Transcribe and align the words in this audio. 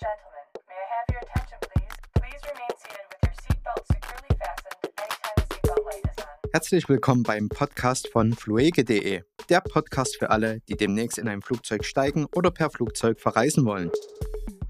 gentlemen, 0.00 0.48
may 0.66 0.80
I 0.80 0.88
have 0.96 1.04
your 1.12 1.20
attention, 1.20 1.60
please? 1.60 1.92
Please 2.16 2.40
remain 2.48 2.72
seated 2.80 3.04
with 3.10 3.20
your 3.20 3.34
seatbelt 3.44 3.84
securely 3.92 4.32
fastened 4.40 4.80
anytime 4.96 5.36
the 5.36 5.44
seatbelt 5.52 5.84
light 5.84 6.00
is 6.04 6.16
on. 6.24 6.32
Herzlich 6.54 6.88
willkommen 6.88 7.22
beim 7.22 7.50
Podcast 7.50 8.08
von 8.08 8.32
fluege.de, 8.32 9.20
der 9.50 9.60
Podcast 9.60 10.16
für 10.16 10.30
alle, 10.30 10.60
die 10.68 10.76
demnächst 10.76 11.18
in 11.18 11.28
ein 11.28 11.42
Flugzeug 11.42 11.84
steigen 11.84 12.24
oder 12.34 12.50
per 12.50 12.70
Flugzeug 12.70 13.20
verreisen 13.20 13.66
wollen. 13.66 13.90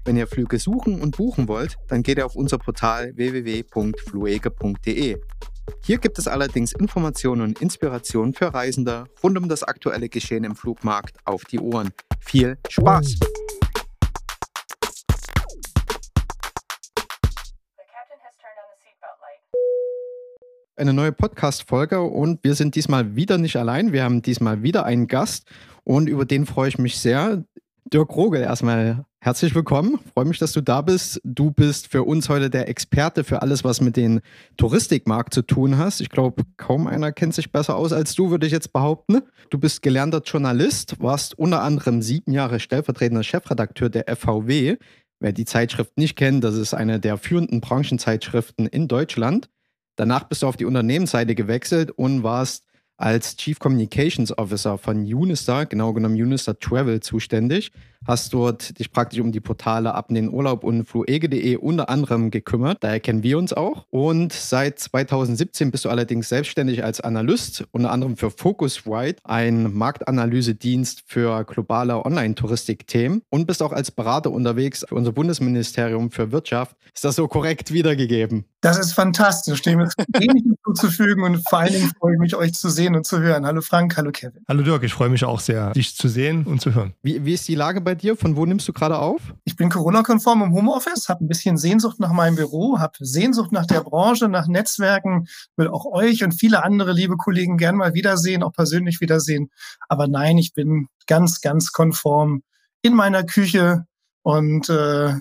Wenn 0.03 0.17
ihr 0.17 0.27
Flüge 0.27 0.59
suchen 0.59 1.01
und 1.01 1.15
buchen 1.15 1.47
wollt, 1.47 1.77
dann 1.87 2.03
geht 2.03 2.17
ihr 2.17 2.25
auf 2.25 2.35
unser 2.35 2.57
Portal 2.57 3.15
www.fluege.de. 3.15 5.17
Hier 5.85 5.97
gibt 5.97 6.19
es 6.19 6.27
allerdings 6.27 6.73
Informationen 6.73 7.41
und 7.41 7.61
Inspirationen 7.61 8.33
für 8.33 8.53
Reisende 8.53 9.05
rund 9.23 9.37
um 9.37 9.47
das 9.47 9.63
aktuelle 9.63 10.09
Geschehen 10.09 10.43
im 10.43 10.57
Flugmarkt 10.57 11.15
auf 11.23 11.45
die 11.45 11.59
Ohren. 11.59 11.93
Viel 12.19 12.57
Spaß! 12.67 13.15
Eine 20.81 20.93
neue 20.93 21.11
Podcast-Folge 21.11 22.01
und 22.01 22.43
wir 22.43 22.55
sind 22.55 22.73
diesmal 22.73 23.15
wieder 23.15 23.37
nicht 23.37 23.55
allein. 23.55 23.93
Wir 23.93 24.03
haben 24.03 24.23
diesmal 24.23 24.63
wieder 24.63 24.83
einen 24.83 25.07
Gast 25.07 25.47
und 25.83 26.09
über 26.09 26.25
den 26.25 26.47
freue 26.47 26.69
ich 26.69 26.79
mich 26.79 26.97
sehr. 26.97 27.43
Dirk 27.93 28.15
Rogel, 28.15 28.41
erstmal 28.41 29.05
herzlich 29.19 29.53
willkommen. 29.53 29.99
Freue 30.15 30.25
mich, 30.25 30.39
dass 30.39 30.53
du 30.53 30.61
da 30.61 30.81
bist. 30.81 31.21
Du 31.23 31.51
bist 31.51 31.87
für 31.89 32.01
uns 32.01 32.29
heute 32.29 32.49
der 32.49 32.67
Experte 32.67 33.23
für 33.23 33.43
alles, 33.43 33.63
was 33.63 33.79
mit 33.79 33.95
dem 33.95 34.21
Touristikmarkt 34.57 35.35
zu 35.35 35.43
tun 35.43 35.77
hast. 35.77 36.01
Ich 36.01 36.09
glaube, 36.09 36.45
kaum 36.57 36.87
einer 36.87 37.11
kennt 37.11 37.35
sich 37.35 37.51
besser 37.51 37.75
aus 37.75 37.93
als 37.93 38.15
du, 38.15 38.31
würde 38.31 38.47
ich 38.47 38.51
jetzt 38.51 38.73
behaupten. 38.73 39.21
Du 39.51 39.59
bist 39.59 39.83
gelernter 39.83 40.23
Journalist, 40.25 40.99
warst 40.99 41.37
unter 41.37 41.61
anderem 41.61 42.01
sieben 42.01 42.31
Jahre 42.31 42.59
stellvertretender 42.59 43.21
Chefredakteur 43.21 43.89
der 43.89 44.05
FVW. 44.07 44.77
Wer 45.19 45.31
die 45.31 45.45
Zeitschrift 45.45 45.95
nicht 45.99 46.15
kennt, 46.15 46.43
das 46.43 46.55
ist 46.55 46.73
eine 46.73 46.99
der 46.99 47.17
führenden 47.17 47.61
Branchenzeitschriften 47.61 48.65
in 48.65 48.87
Deutschland. 48.87 49.47
Danach 50.01 50.23
bist 50.23 50.41
du 50.41 50.47
auf 50.47 50.57
die 50.57 50.65
Unternehmensseite 50.65 51.35
gewechselt 51.35 51.91
und 51.91 52.23
warst 52.23 52.65
als 53.01 53.35
Chief 53.35 53.59
Communications 53.59 54.37
Officer 54.37 54.77
von 54.77 55.01
Unistar, 55.01 55.65
genau 55.65 55.93
genommen 55.93 56.15
Unistar 56.15 56.59
Travel, 56.59 56.99
zuständig. 56.99 57.71
Hast 58.07 58.33
dort 58.33 58.79
dich 58.79 58.91
praktisch 58.91 59.19
um 59.19 59.31
die 59.31 59.39
Portale 59.39 59.93
ab 59.93 60.07
in 60.09 60.15
den 60.15 60.33
Urlaub 60.33 60.63
und 60.63 60.85
fluege.de 60.85 61.57
unter 61.57 61.87
anderem 61.87 62.31
gekümmert. 62.31 62.79
Daher 62.81 62.99
kennen 62.99 63.21
wir 63.21 63.37
uns 63.37 63.53
auch. 63.53 63.85
Und 63.91 64.33
seit 64.33 64.79
2017 64.79 65.69
bist 65.69 65.85
du 65.85 65.89
allerdings 65.89 66.27
selbstständig 66.27 66.83
als 66.83 66.99
Analyst, 66.99 67.65
unter 67.71 67.91
anderem 67.91 68.17
für 68.17 68.31
Focusrite, 68.31 69.19
ein 69.23 69.71
Marktanalyse-Dienst 69.73 71.03
für 71.05 71.43
globale 71.43 72.03
Online-Touristik-Themen 72.03 73.21
und 73.29 73.45
bist 73.45 73.61
auch 73.61 73.71
als 73.71 73.91
Berater 73.91 74.31
unterwegs 74.31 74.83
für 74.87 74.95
unser 74.95 75.11
Bundesministerium 75.11 76.09
für 76.09 76.31
Wirtschaft. 76.31 76.75
Ist 76.95 77.05
das 77.05 77.15
so 77.15 77.27
korrekt 77.27 77.71
wiedergegeben? 77.71 78.45
Das 78.61 78.79
ist 78.79 78.93
fantastisch, 78.93 79.61
dem 79.61 79.79
ist 79.79 79.95
wenig 80.13 80.43
hinzuzufügen 80.65 81.23
und 81.23 81.47
vor 81.49 81.59
allen 81.59 81.73
Dingen 81.73 81.91
freue 81.99 82.13
ich 82.13 82.19
mich, 82.19 82.35
euch 82.35 82.53
zu 82.53 82.69
sehen 82.69 82.90
und 82.95 83.05
zu 83.05 83.19
hören. 83.19 83.45
Hallo 83.45 83.61
Frank, 83.61 83.97
hallo 83.97 84.11
Kevin. 84.11 84.43
Hallo 84.47 84.63
Dirk, 84.63 84.83
ich 84.83 84.93
freue 84.93 85.09
mich 85.09 85.23
auch 85.23 85.39
sehr, 85.39 85.71
dich 85.71 85.95
zu 85.95 86.07
sehen 86.07 86.45
und 86.45 86.61
zu 86.61 86.73
hören. 86.73 86.93
Wie, 87.01 87.25
wie 87.25 87.33
ist 87.33 87.47
die 87.47 87.55
Lage 87.55 87.81
bei 87.81 87.95
dir? 87.95 88.15
Von 88.15 88.35
wo 88.35 88.45
nimmst 88.45 88.67
du 88.67 88.73
gerade 88.73 88.99
auf? 88.99 89.21
Ich 89.43 89.55
bin 89.55 89.69
Corona-konform 89.69 90.43
im 90.43 90.53
Homeoffice, 90.53 91.09
habe 91.09 91.25
ein 91.25 91.27
bisschen 91.27 91.57
Sehnsucht 91.57 91.99
nach 91.99 92.11
meinem 92.11 92.35
Büro, 92.35 92.79
habe 92.79 92.93
Sehnsucht 92.99 93.51
nach 93.51 93.65
der 93.65 93.81
Branche, 93.81 94.27
nach 94.27 94.47
Netzwerken, 94.47 95.27
will 95.57 95.67
auch 95.67 95.85
euch 95.85 96.23
und 96.23 96.33
viele 96.33 96.63
andere 96.63 96.93
liebe 96.93 97.17
Kollegen 97.17 97.57
gern 97.57 97.75
mal 97.75 97.93
wiedersehen, 97.93 98.43
auch 98.43 98.53
persönlich 98.53 99.01
wiedersehen. 99.01 99.49
Aber 99.87 100.07
nein, 100.07 100.37
ich 100.37 100.53
bin 100.53 100.87
ganz, 101.07 101.41
ganz 101.41 101.71
konform 101.71 102.43
in 102.81 102.93
meiner 102.93 103.23
Küche 103.23 103.85
und 104.23 104.69
äh, 104.69 105.13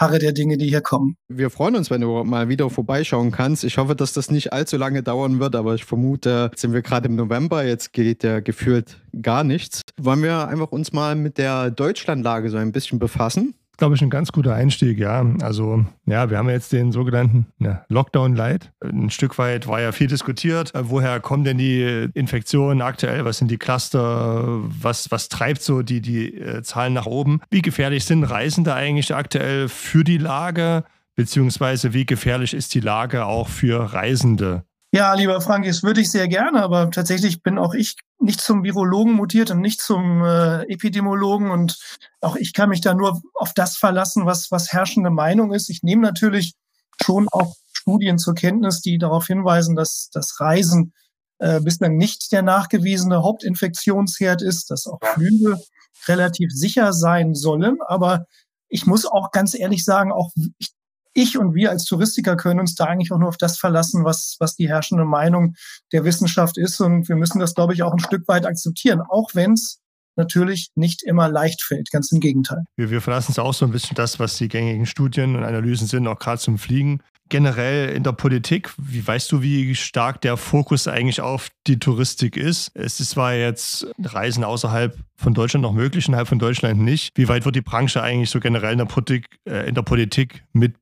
harre 0.00 0.18
der 0.18 0.32
Dinge, 0.32 0.56
die 0.56 0.68
hier 0.68 0.80
kommen. 0.80 1.16
Wir 1.28 1.50
freuen 1.50 1.76
uns, 1.76 1.90
wenn 1.90 2.00
du 2.00 2.24
mal 2.24 2.48
wieder 2.48 2.70
vorbeischauen 2.70 3.30
kannst. 3.30 3.64
Ich 3.64 3.76
hoffe, 3.76 3.94
dass 3.94 4.14
das 4.14 4.30
nicht 4.30 4.52
allzu 4.52 4.78
lange 4.78 5.02
dauern 5.02 5.38
wird, 5.40 5.54
aber 5.54 5.74
ich 5.74 5.84
vermute, 5.84 6.50
sind 6.56 6.72
wir 6.72 6.80
gerade 6.80 7.08
im 7.08 7.16
November, 7.16 7.64
jetzt 7.64 7.92
geht 7.92 8.24
ja 8.24 8.40
gefühlt 8.40 9.00
gar 9.20 9.44
nichts. 9.44 9.82
Wollen 9.98 10.22
wir 10.22 10.48
einfach 10.48 10.72
uns 10.72 10.92
mal 10.92 11.14
mit 11.16 11.36
der 11.36 11.70
Deutschlandlage 11.70 12.48
so 12.48 12.56
ein 12.56 12.72
bisschen 12.72 12.98
befassen? 12.98 13.54
Glaube 13.80 13.94
ich, 13.94 14.02
ein 14.02 14.10
ganz 14.10 14.30
guter 14.30 14.54
Einstieg, 14.54 14.98
ja. 14.98 15.24
Also, 15.40 15.86
ja, 16.04 16.28
wir 16.28 16.36
haben 16.36 16.50
jetzt 16.50 16.70
den 16.70 16.92
sogenannten 16.92 17.46
ja, 17.60 17.82
Lockdown 17.88 18.36
Light. 18.36 18.72
Ein 18.84 19.08
Stück 19.08 19.38
weit 19.38 19.66
war 19.68 19.80
ja 19.80 19.92
viel 19.92 20.06
diskutiert. 20.06 20.74
Äh, 20.74 20.90
Woher 20.90 21.18
kommen 21.18 21.44
denn 21.44 21.56
die 21.56 22.10
Infektionen 22.12 22.82
aktuell? 22.82 23.24
Was 23.24 23.38
sind 23.38 23.50
die 23.50 23.56
Cluster? 23.56 24.44
Was, 24.82 25.10
was 25.10 25.30
treibt 25.30 25.62
so 25.62 25.80
die, 25.80 26.02
die 26.02 26.36
äh, 26.36 26.62
Zahlen 26.62 26.92
nach 26.92 27.06
oben? 27.06 27.40
Wie 27.48 27.62
gefährlich 27.62 28.04
sind 28.04 28.24
Reisende 28.24 28.74
eigentlich 28.74 29.14
aktuell 29.14 29.70
für 29.70 30.04
die 30.04 30.18
Lage? 30.18 30.84
Beziehungsweise 31.16 31.94
wie 31.94 32.04
gefährlich 32.04 32.52
ist 32.52 32.74
die 32.74 32.80
Lage 32.80 33.24
auch 33.24 33.48
für 33.48 33.94
Reisende? 33.94 34.64
Ja, 34.92 35.14
lieber 35.14 35.40
Frank, 35.40 35.66
das 35.66 35.84
würde 35.84 36.00
ich 36.00 36.10
sehr 36.10 36.26
gerne, 36.26 36.60
aber 36.62 36.90
tatsächlich 36.90 37.42
bin 37.44 37.58
auch 37.58 37.74
ich 37.74 37.94
nicht 38.18 38.40
zum 38.40 38.64
Virologen 38.64 39.12
mutiert 39.12 39.52
und 39.52 39.60
nicht 39.60 39.80
zum 39.80 40.24
äh, 40.24 40.62
Epidemiologen 40.64 41.50
und 41.52 41.78
auch 42.20 42.34
ich 42.34 42.52
kann 42.52 42.70
mich 42.70 42.80
da 42.80 42.92
nur 42.92 43.22
auf 43.34 43.52
das 43.54 43.76
verlassen, 43.76 44.26
was, 44.26 44.50
was 44.50 44.72
herrschende 44.72 45.10
Meinung 45.10 45.52
ist. 45.52 45.70
Ich 45.70 45.84
nehme 45.84 46.02
natürlich 46.02 46.54
schon 47.00 47.28
auch 47.30 47.54
Studien 47.72 48.18
zur 48.18 48.34
Kenntnis, 48.34 48.80
die 48.80 48.98
darauf 48.98 49.28
hinweisen, 49.28 49.76
dass 49.76 50.10
das 50.12 50.40
Reisen 50.40 50.92
äh, 51.38 51.60
bislang 51.60 51.96
nicht 51.96 52.32
der 52.32 52.42
nachgewiesene 52.42 53.22
Hauptinfektionsherd 53.22 54.42
ist, 54.42 54.70
dass 54.70 54.88
auch 54.88 54.98
Flüge 55.14 55.60
relativ 56.08 56.50
sicher 56.52 56.92
sein 56.92 57.34
sollen. 57.34 57.78
Aber 57.86 58.26
ich 58.68 58.86
muss 58.86 59.06
auch 59.06 59.30
ganz 59.30 59.54
ehrlich 59.54 59.84
sagen, 59.84 60.12
auch 60.12 60.32
ich 60.58 60.70
ich 61.12 61.38
und 61.38 61.54
wir 61.54 61.70
als 61.70 61.84
Touristiker 61.84 62.36
können 62.36 62.60
uns 62.60 62.74
da 62.74 62.84
eigentlich 62.84 63.12
auch 63.12 63.18
nur 63.18 63.28
auf 63.28 63.36
das 63.36 63.58
verlassen, 63.58 64.04
was, 64.04 64.36
was 64.38 64.56
die 64.56 64.68
herrschende 64.68 65.04
Meinung 65.04 65.54
der 65.92 66.04
Wissenschaft 66.04 66.56
ist. 66.58 66.80
Und 66.80 67.08
wir 67.08 67.16
müssen 67.16 67.40
das, 67.40 67.54
glaube 67.54 67.74
ich, 67.74 67.82
auch 67.82 67.92
ein 67.92 67.98
Stück 67.98 68.26
weit 68.28 68.46
akzeptieren, 68.46 69.00
auch 69.08 69.30
wenn 69.34 69.52
es 69.52 69.80
natürlich 70.16 70.70
nicht 70.74 71.02
immer 71.02 71.28
leicht 71.28 71.62
fällt. 71.62 71.90
Ganz 71.90 72.12
im 72.12 72.20
Gegenteil. 72.20 72.64
Wir, 72.76 72.90
wir 72.90 73.00
verlassen 73.00 73.32
es 73.32 73.38
auch 73.38 73.54
so 73.54 73.64
ein 73.64 73.72
bisschen 73.72 73.94
das, 73.94 74.18
was 74.18 74.36
die 74.36 74.48
gängigen 74.48 74.86
Studien 74.86 75.36
und 75.36 75.44
Analysen 75.44 75.86
sind, 75.86 76.06
auch 76.06 76.18
gerade 76.18 76.40
zum 76.40 76.58
Fliegen. 76.58 77.02
Generell 77.28 77.90
in 77.94 78.02
der 78.02 78.12
Politik, 78.12 78.70
wie 78.76 79.06
weißt 79.06 79.30
du, 79.30 79.40
wie 79.40 79.76
stark 79.76 80.20
der 80.20 80.36
Fokus 80.36 80.88
eigentlich 80.88 81.20
auf 81.20 81.48
die 81.68 81.78
Touristik 81.78 82.36
ist? 82.36 82.72
Es 82.74 82.98
ist 82.98 83.10
zwar 83.10 83.34
jetzt 83.34 83.86
Reisen 84.02 84.42
außerhalb 84.42 84.98
von 85.16 85.32
Deutschland 85.32 85.62
noch 85.62 85.72
möglich, 85.72 86.08
innerhalb 86.08 86.26
von 86.26 86.40
Deutschland 86.40 86.80
nicht. 86.80 87.12
Wie 87.14 87.28
weit 87.28 87.44
wird 87.44 87.54
die 87.54 87.60
Branche 87.60 88.02
eigentlich 88.02 88.30
so 88.30 88.40
generell 88.40 88.72
in 88.72 88.78
der 88.78 88.86
Politik, 88.86 89.26
äh, 89.48 89.68
in 89.68 89.76
der 89.76 89.82
Politik 89.82 90.42
mit 90.52 90.74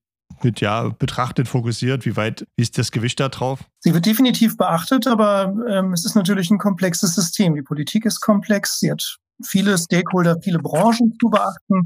mit 0.45 0.61
ja 0.61 0.89
betrachtet, 0.89 1.49
fokussiert? 1.49 2.07
Wie 2.07 2.17
weit 2.17 2.47
ist 2.57 2.79
das 2.79 2.93
Gewicht 2.93 3.21
da 3.21 3.29
drauf? 3.29 3.65
Sie 3.81 3.95
wird 3.95 4.07
definitiv 4.07 4.57
beachtet, 4.57 5.07
aber 5.07 5.55
ähm, 5.69 5.93
es 5.93 6.05
ist 6.05 6.15
natürlich 6.15 6.51
ein 6.51 6.59
komplexes 6.59 7.15
System. 7.15 7.55
Die 7.55 7.63
Politik 7.63 8.05
ist 8.05 8.21
komplex, 8.21 8.81
sie 8.81 8.91
hat 8.91 9.19
viele 9.45 9.77
Stakeholder, 9.79 10.37
viele 10.43 10.59
Branchen 10.59 11.17
zu 11.21 11.29
beachten. 11.29 11.85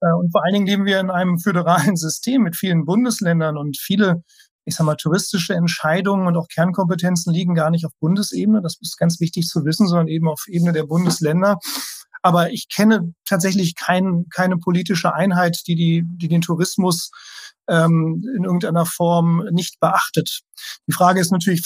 Äh, 0.00 0.12
und 0.18 0.30
vor 0.30 0.44
allen 0.44 0.54
Dingen 0.54 0.66
leben 0.66 0.84
wir 0.84 1.00
in 1.00 1.10
einem 1.10 1.38
föderalen 1.38 1.96
System 1.96 2.42
mit 2.42 2.56
vielen 2.56 2.84
Bundesländern 2.84 3.56
und 3.56 3.78
viele, 3.78 4.22
ich 4.64 4.74
sag 4.74 4.84
mal, 4.84 4.96
touristische 4.96 5.54
Entscheidungen 5.54 6.26
und 6.26 6.36
auch 6.36 6.48
Kernkompetenzen 6.48 7.32
liegen 7.32 7.54
gar 7.54 7.70
nicht 7.70 7.86
auf 7.86 7.92
Bundesebene. 8.00 8.62
Das 8.62 8.78
ist 8.80 8.98
ganz 8.98 9.20
wichtig 9.20 9.46
zu 9.46 9.64
wissen, 9.64 9.86
sondern 9.86 10.08
eben 10.08 10.28
auf 10.28 10.44
Ebene 10.48 10.72
der 10.72 10.84
Bundesländer. 10.84 11.58
Aber 12.22 12.50
ich 12.50 12.68
kenne 12.68 13.14
tatsächlich 13.26 13.74
kein, 13.74 14.26
keine 14.30 14.58
politische 14.58 15.14
Einheit, 15.14 15.66
die, 15.66 15.74
die, 15.74 16.04
die 16.04 16.28
den 16.28 16.42
Tourismus 16.42 17.10
ähm, 17.68 18.22
in 18.36 18.44
irgendeiner 18.44 18.86
Form 18.86 19.44
nicht 19.52 19.80
beachtet. 19.80 20.40
Die 20.86 20.92
Frage 20.92 21.20
ist 21.20 21.32
natürlich 21.32 21.62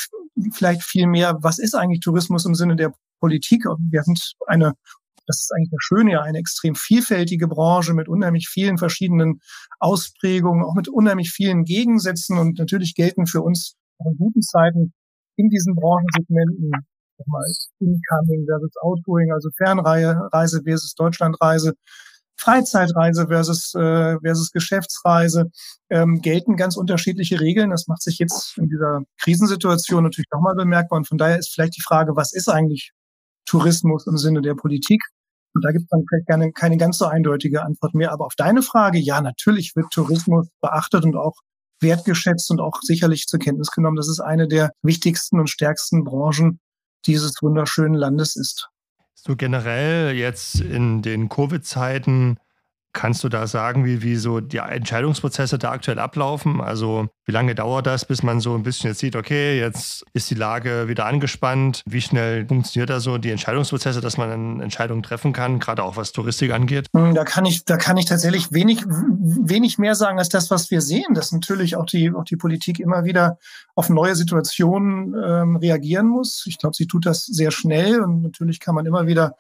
vielleicht 0.53 0.83
viel 0.83 1.07
mehr, 1.07 1.39
was 1.41 1.59
ist 1.59 1.75
eigentlich 1.75 2.01
Tourismus 2.01 2.45
im 2.45 2.55
Sinne 2.55 2.77
der 2.77 2.93
Politik? 3.21 3.65
Wir 3.91 4.03
sind 4.03 4.35
eine 4.47 4.75
das 5.27 5.41
ist 5.41 5.53
eigentlich 5.55 5.71
das 5.71 5.83
Schöne, 5.83 6.13
ja, 6.13 6.23
eine 6.23 6.39
extrem 6.39 6.75
vielfältige 6.75 7.49
Branche 7.49 7.95
mit 7.95 8.09
unheimlich 8.09 8.49
vielen 8.49 8.79
verschiedenen 8.79 9.41
Ausprägungen, 9.79 10.65
auch 10.65 10.75
mit 10.75 10.89
unheimlich 10.89 11.31
vielen 11.31 11.65
Gegensätzen. 11.65 12.39
Und 12.39 12.59
natürlich 12.59 12.95
gelten 12.95 13.27
für 13.27 13.41
uns 13.41 13.77
auch 13.99 14.07
in 14.11 14.19
guten 14.19 14.43
Zeiten 14.43 14.93
in 15.37 15.49
diesen 15.49 15.75
Branchensegmenten 15.75 16.73
nochmal 17.19 17.45
Incoming 17.81 18.47
versus 18.47 18.73
Outgoing, 18.83 19.33
also 19.33 19.51
Fernreise 19.57 20.63
versus 20.65 20.95
Deutschlandreise, 20.95 21.75
Freizeitreise 22.37 23.27
versus, 23.29 23.75
äh, 23.75 24.19
versus 24.21 24.51
Geschäftsreise, 24.51 25.51
ähm, 25.91 26.21
gelten 26.21 26.57
ganz 26.57 26.77
unterschiedliche 26.77 27.41
Regeln. 27.41 27.71
Das 27.71 27.87
macht 27.87 28.03
sich 28.03 28.19
jetzt 28.19 28.59
in 28.59 28.69
dieser 28.69 29.03
Krisensituation 29.21 30.05
natürlich 30.05 30.29
nochmal 30.33 30.55
bemerkbar. 30.55 30.99
Und 30.99 31.09
von 31.09 31.19
daher 31.19 31.39
ist 31.39 31.53
vielleicht 31.55 31.77
die 31.77 31.83
Frage, 31.83 32.17
was 32.17 32.33
ist 32.33 32.49
eigentlich 32.49 32.93
Tourismus 33.47 34.07
im 34.07 34.17
Sinne 34.17 34.43
der 34.43 34.55
Politik? 34.55 35.01
Und 35.55 35.65
da 35.65 35.71
gibt 35.71 35.85
es 35.85 35.89
dann 35.89 36.05
vielleicht 36.09 36.27
gerne 36.27 36.53
keine 36.53 36.77
ganz 36.77 36.99
so 36.99 37.07
eindeutige 37.07 37.63
Antwort 37.63 37.95
mehr. 37.95 38.13
Aber 38.13 38.27
auf 38.27 38.35
deine 38.37 38.63
Frage, 38.63 38.99
ja, 38.99 39.21
natürlich 39.21 39.77
wird 39.77 39.87
Tourismus 39.93 40.49
beachtet 40.61 41.05
und 41.05 41.15
auch 41.15 41.37
wertgeschätzt 41.81 42.51
und 42.51 42.61
auch 42.61 42.81
sicherlich 42.83 43.27
zur 43.27 43.39
Kenntnis 43.39 43.71
genommen. 43.71 43.97
Das 43.97 44.09
ist 44.09 44.21
eine 44.21 44.49
der 44.49 44.71
wichtigsten 44.83 45.39
und 45.39 45.49
stärksten 45.49 46.03
Branchen 46.03 46.59
dieses 47.07 47.43
wunderschönen 47.43 47.95
Landes 47.95 48.37
ist. 48.37 48.69
So 49.15 49.37
generell 49.37 50.15
jetzt 50.15 50.61
in 50.61 51.01
den 51.03 51.29
Covid-Zeiten 51.29 52.39
Kannst 52.95 53.25
du 53.25 53.29
da 53.29 53.49
sagen, 53.49 53.85
wie, 53.85 54.03
wie 54.03 54.15
so 54.15 54.39
die 54.39 54.59
Entscheidungsprozesse 54.59 55.59
da 55.59 55.73
aktuell 55.73 55.99
ablaufen? 55.99 56.61
Also 56.61 57.09
wie 57.27 57.33
lange 57.33 57.57
dauert 57.57 57.89
das, 57.89 58.05
bis 58.05 58.23
man 58.23 58.39
so 58.39 58.55
ein 58.55 58.63
bisschen 58.63 58.89
jetzt 58.91 59.01
sieht, 59.01 59.17
okay, 59.17 59.59
jetzt 59.59 60.05
ist 60.13 60.31
die 60.31 60.37
Lage 60.37 60.87
wieder 60.87 61.05
angespannt. 61.07 61.83
Wie 61.87 62.01
schnell 62.01 62.47
funktioniert 62.47 62.91
da 62.91 63.01
so 63.01 63.19
die 63.19 63.31
Entscheidungsprozesse, 63.31 64.01
dass 64.01 64.17
man 64.17 64.61
Entscheidungen 64.61 65.03
treffen 65.03 65.33
kann, 65.33 65.59
gerade 65.59 65.83
auch 65.83 65.97
was 65.97 66.13
Touristik 66.13 66.53
angeht? 66.53 66.87
Hm, 66.95 67.17
da 67.17 67.25
kann 67.25 67.45
ich, 67.47 67.65
da 67.65 67.79
kann 67.79 67.97
ich 67.97 68.05
tatsächlich 68.05 68.53
wenig, 68.53 68.85
wenig 68.87 69.77
mehr 69.79 69.97
sagen 69.97 70.21
als 70.21 70.29
das, 70.29 70.53
was 70.53 70.71
wir 70.71 70.81
sehen, 70.81 71.15
dass 71.15 71.33
natürlich 71.33 71.75
auch 71.75 71.87
die, 71.87 72.13
auch 72.13 72.25
die 72.25 72.37
Politik 72.37 72.79
immer 72.79 73.05
wieder 73.05 73.39
auf 73.75 73.91
neue 73.91 74.15
Situationen 74.15 75.17
ähm, 75.21 75.57
reagieren 75.57 76.07
muss. 76.07 76.45
Ich 76.47 76.59
glaube, 76.59 76.77
sie 76.77 76.87
tut 76.87 77.07
das 77.07 77.27
sehr 77.27 77.51
schnell 77.51 78.01
und 78.03 78.23
natürlich 78.23 78.61
kann 78.61 78.77
man 78.77 78.87
immer 78.87 79.09
wieder 79.09 79.35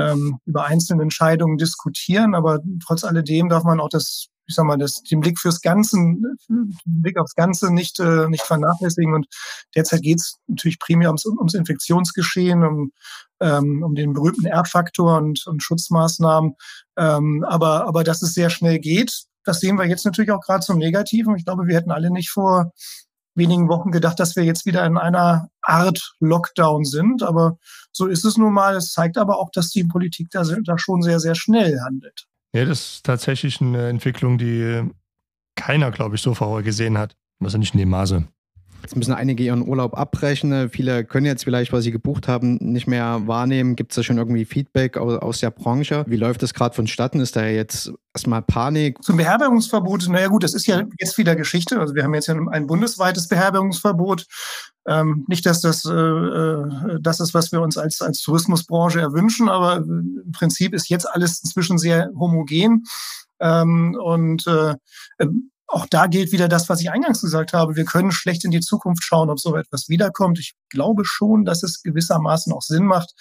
ähm, 0.00 0.38
über 0.46 0.64
einzelne 0.64 1.02
Entscheidungen 1.02 1.58
diskutieren, 1.58 2.34
aber 2.34 2.60
trotz 2.84 3.04
alledem 3.04 3.48
darf 3.48 3.64
man 3.64 3.80
auch 3.80 3.88
das, 3.88 4.26
ich 4.46 4.54
sag 4.54 4.64
mal, 4.64 4.78
das, 4.78 5.02
den 5.02 5.20
Blick 5.20 5.38
fürs 5.38 5.60
Ganze, 5.60 5.96
den 5.96 6.76
Blick 6.84 7.18
aufs 7.18 7.34
Ganze 7.34 7.72
nicht, 7.72 8.00
äh, 8.00 8.28
nicht 8.28 8.42
vernachlässigen. 8.42 9.14
Und 9.14 9.26
derzeit 9.74 10.02
geht 10.02 10.18
es 10.18 10.38
natürlich 10.46 10.78
primär 10.78 11.08
ums, 11.08 11.26
ums 11.26 11.54
Infektionsgeschehen, 11.54 12.64
um, 12.64 12.92
ähm, 13.40 13.82
um 13.84 13.94
den 13.94 14.12
berühmten 14.12 14.46
Erbfaktor 14.46 15.18
und, 15.18 15.46
und 15.46 15.62
Schutzmaßnahmen. 15.62 16.54
Ähm, 16.96 17.44
aber, 17.48 17.86
aber 17.86 18.04
dass 18.04 18.22
es 18.22 18.34
sehr 18.34 18.50
schnell 18.50 18.78
geht, 18.78 19.24
das 19.44 19.60
sehen 19.60 19.76
wir 19.76 19.86
jetzt 19.86 20.04
natürlich 20.04 20.32
auch 20.32 20.40
gerade 20.40 20.64
zum 20.64 20.78
Negativen. 20.78 21.36
Ich 21.36 21.44
glaube, 21.44 21.66
wir 21.66 21.76
hätten 21.76 21.90
alle 21.90 22.10
nicht 22.10 22.30
vor 22.30 22.72
wenigen 23.40 23.68
Wochen 23.68 23.90
gedacht, 23.90 24.20
dass 24.20 24.36
wir 24.36 24.44
jetzt 24.44 24.66
wieder 24.66 24.86
in 24.86 24.96
einer 24.96 25.48
Art 25.62 26.14
Lockdown 26.20 26.84
sind. 26.84 27.24
Aber 27.24 27.58
so 27.90 28.06
ist 28.06 28.24
es 28.24 28.36
nun 28.36 28.52
mal. 28.52 28.76
Es 28.76 28.92
zeigt 28.92 29.18
aber 29.18 29.40
auch, 29.40 29.50
dass 29.50 29.70
die 29.70 29.84
Politik 29.84 30.28
da, 30.30 30.44
da 30.44 30.78
schon 30.78 31.02
sehr, 31.02 31.18
sehr 31.18 31.34
schnell 31.34 31.80
handelt. 31.80 32.26
Ja, 32.52 32.64
das 32.64 32.80
ist 32.80 33.04
tatsächlich 33.04 33.60
eine 33.60 33.88
Entwicklung, 33.88 34.38
die 34.38 34.88
keiner, 35.56 35.90
glaube 35.90 36.16
ich, 36.16 36.22
so 36.22 36.34
vorhergesehen 36.34 36.98
hat. 36.98 37.16
Also 37.42 37.58
nicht 37.58 37.74
in 37.74 37.80
dem 37.80 37.90
Maße. 37.90 38.24
Jetzt 38.82 38.96
müssen 38.96 39.12
einige 39.12 39.42
ihren 39.42 39.66
Urlaub 39.66 39.96
abbrechen. 39.96 40.70
Viele 40.70 41.04
können 41.04 41.26
jetzt 41.26 41.44
vielleicht, 41.44 41.72
was 41.72 41.84
sie 41.84 41.90
gebucht 41.90 42.28
haben, 42.28 42.56
nicht 42.60 42.86
mehr 42.86 43.22
wahrnehmen. 43.26 43.76
Gibt 43.76 43.92
es 43.92 43.96
da 43.96 44.02
schon 44.02 44.18
irgendwie 44.18 44.44
Feedback 44.44 44.96
aus, 44.96 45.40
der 45.40 45.50
Branche? 45.50 46.04
Wie 46.06 46.16
läuft 46.16 46.42
das 46.42 46.54
gerade 46.54 46.74
vonstatten? 46.74 47.20
Ist 47.20 47.36
da 47.36 47.46
jetzt 47.46 47.92
erstmal 48.14 48.42
Panik? 48.42 49.02
Zum 49.02 49.16
Beherbergungsverbot, 49.16 50.08
naja 50.08 50.28
gut, 50.28 50.42
das 50.42 50.54
ist 50.54 50.66
ja 50.66 50.82
jetzt 50.98 51.18
wieder 51.18 51.36
Geschichte. 51.36 51.78
Also 51.78 51.94
wir 51.94 52.04
haben 52.04 52.14
jetzt 52.14 52.28
ja 52.28 52.34
ein 52.34 52.66
bundesweites 52.66 53.28
Beherbergungsverbot. 53.28 54.26
Ähm, 54.86 55.24
nicht, 55.28 55.44
dass 55.44 55.60
das 55.60 55.84
äh, 55.84 55.92
äh 55.92 56.98
das 57.00 57.20
ist, 57.20 57.34
was 57.34 57.52
wir 57.52 57.60
uns 57.60 57.76
als, 57.76 58.00
als 58.00 58.22
Tourismusbranche 58.22 59.00
erwünschen, 59.00 59.48
aber 59.48 59.76
im 59.76 60.32
Prinzip 60.32 60.74
ist 60.74 60.88
jetzt 60.88 61.08
alles 61.08 61.42
inzwischen 61.42 61.78
sehr 61.78 62.10
homogen. 62.18 62.84
Ähm, 63.40 63.96
und 64.00 64.46
äh, 64.46 64.74
auch 65.70 65.86
da 65.88 66.06
gilt 66.06 66.32
wieder 66.32 66.48
das, 66.48 66.68
was 66.68 66.80
ich 66.80 66.90
eingangs 66.90 67.20
gesagt 67.20 67.52
habe. 67.52 67.76
Wir 67.76 67.84
können 67.84 68.10
schlecht 68.10 68.44
in 68.44 68.50
die 68.50 68.60
Zukunft 68.60 69.04
schauen, 69.04 69.30
ob 69.30 69.38
so 69.38 69.56
etwas 69.56 69.88
wiederkommt. 69.88 70.38
Ich 70.38 70.54
glaube 70.68 71.04
schon, 71.04 71.44
dass 71.44 71.62
es 71.62 71.82
gewissermaßen 71.82 72.52
auch 72.52 72.62
Sinn 72.62 72.84
macht, 72.84 73.12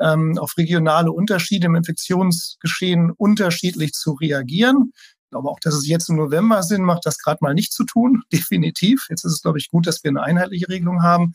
ähm, 0.00 0.38
auf 0.38 0.56
regionale 0.58 1.10
Unterschiede 1.10 1.66
im 1.66 1.74
Infektionsgeschehen 1.74 3.10
unterschiedlich 3.10 3.92
zu 3.92 4.12
reagieren. 4.12 4.92
Ich 5.24 5.30
glaube 5.30 5.48
auch, 5.48 5.60
dass 5.60 5.74
es 5.74 5.88
jetzt 5.88 6.08
im 6.10 6.16
November 6.16 6.62
Sinn 6.62 6.82
macht, 6.82 7.06
das 7.06 7.18
gerade 7.18 7.38
mal 7.40 7.54
nicht 7.54 7.72
zu 7.72 7.84
tun. 7.84 8.22
Definitiv. 8.32 9.06
Jetzt 9.08 9.24
ist 9.24 9.32
es, 9.32 9.42
glaube 9.42 9.58
ich, 9.58 9.70
gut, 9.70 9.86
dass 9.86 10.04
wir 10.04 10.10
eine 10.10 10.22
einheitliche 10.22 10.68
Regelung 10.68 11.02
haben. 11.02 11.32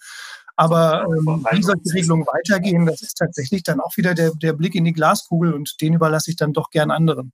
Aber 0.55 1.05
ähm, 1.05 1.45
wie 1.51 1.63
solche 1.63 1.93
Regelungen 1.93 2.27
weitergehen, 2.27 2.85
das 2.85 3.01
ist 3.01 3.15
tatsächlich 3.15 3.63
dann 3.63 3.79
auch 3.79 3.95
wieder 3.95 4.13
der, 4.13 4.33
der 4.35 4.51
Blick 4.51 4.75
in 4.75 4.83
die 4.83 4.91
Glaskugel 4.91 5.53
und 5.53 5.79
den 5.81 5.93
überlasse 5.93 6.31
ich 6.31 6.35
dann 6.35 6.51
doch 6.51 6.69
gern 6.69 6.91
anderen. 6.91 7.31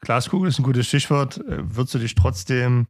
Glaskugel 0.00 0.48
ist 0.48 0.58
ein 0.58 0.64
gutes 0.64 0.86
Stichwort. 0.86 1.38
Äh, 1.38 1.76
würdest 1.76 1.94
du 1.94 1.98
dich 1.98 2.14
trotzdem 2.14 2.86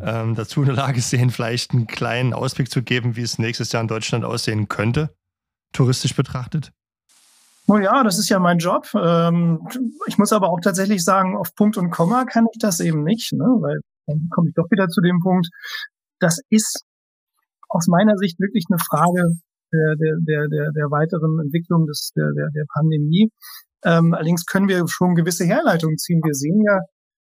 ähm, 0.00 0.34
dazu 0.34 0.60
in 0.60 0.66
der 0.66 0.76
Lage 0.76 1.00
sehen, 1.00 1.30
vielleicht 1.30 1.72
einen 1.72 1.86
kleinen 1.86 2.32
Ausblick 2.34 2.70
zu 2.70 2.82
geben, 2.82 3.16
wie 3.16 3.22
es 3.22 3.38
nächstes 3.38 3.72
Jahr 3.72 3.82
in 3.82 3.88
Deutschland 3.88 4.24
aussehen 4.24 4.68
könnte, 4.68 5.14
touristisch 5.72 6.14
betrachtet? 6.14 6.72
Oh 7.66 7.78
ja, 7.78 8.02
das 8.02 8.18
ist 8.18 8.28
ja 8.28 8.38
mein 8.40 8.58
Job. 8.58 8.88
Ähm, 8.94 9.66
ich 10.06 10.18
muss 10.18 10.32
aber 10.32 10.50
auch 10.50 10.60
tatsächlich 10.60 11.04
sagen, 11.04 11.36
auf 11.36 11.54
Punkt 11.54 11.76
und 11.76 11.90
Komma 11.90 12.24
kann 12.24 12.46
ich 12.52 12.58
das 12.58 12.80
eben 12.80 13.04
nicht, 13.04 13.32
ne? 13.32 13.44
weil 13.44 13.80
dann 14.06 14.28
komme 14.30 14.48
ich 14.48 14.54
doch 14.54 14.68
wieder 14.70 14.88
zu 14.88 15.00
dem 15.00 15.20
Punkt, 15.20 15.48
das 16.18 16.40
ist 16.50 16.84
aus 17.68 17.86
meiner 17.86 18.16
Sicht 18.16 18.40
wirklich 18.40 18.64
eine 18.68 18.78
Frage 18.78 19.22
der, 19.72 19.94
der, 19.96 20.48
der, 20.48 20.72
der 20.72 20.90
weiteren 20.90 21.38
Entwicklung 21.40 21.86
des, 21.86 22.10
der, 22.16 22.32
der, 22.32 22.48
der 22.50 22.64
Pandemie. 22.74 23.30
Ähm, 23.84 24.14
allerdings 24.14 24.44
können 24.46 24.68
wir 24.68 24.86
schon 24.88 25.14
gewisse 25.14 25.44
Herleitungen 25.44 25.98
ziehen. 25.98 26.20
Wir 26.24 26.34
sehen 26.34 26.62
ja, 26.64 26.80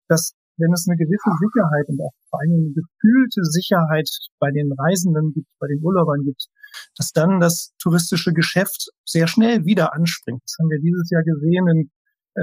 dass 0.09 0.33
wenn 0.59 0.73
es 0.73 0.87
eine 0.89 0.97
gewisse 0.97 1.31
Sicherheit 1.37 1.89
und 1.89 2.01
auch 2.01 2.13
vor 2.31 2.41
allem 2.41 2.53
eine 2.53 2.73
gefühlte 2.73 3.45
Sicherheit 3.45 4.09
bei 4.39 4.51
den 4.51 4.73
Reisenden 4.73 5.33
gibt, 5.33 5.49
bei 5.61 5.69
den 5.69 5.83
Urlaubern 5.85 6.25
gibt, 6.25 6.49
dass 6.97 7.13
dann 7.13 7.41
das 7.41 7.75
touristische 7.79 8.33
Geschäft 8.33 8.89
sehr 9.05 9.27
schnell 9.27 9.65
wieder 9.65 9.95
anspringt. 9.95 10.41
Das 10.45 10.57
haben 10.59 10.71
wir 10.71 10.81
dieses 10.81 11.11
Jahr 11.11 11.23
gesehen 11.23 11.69
in 11.69 11.91
äh, 12.37 12.41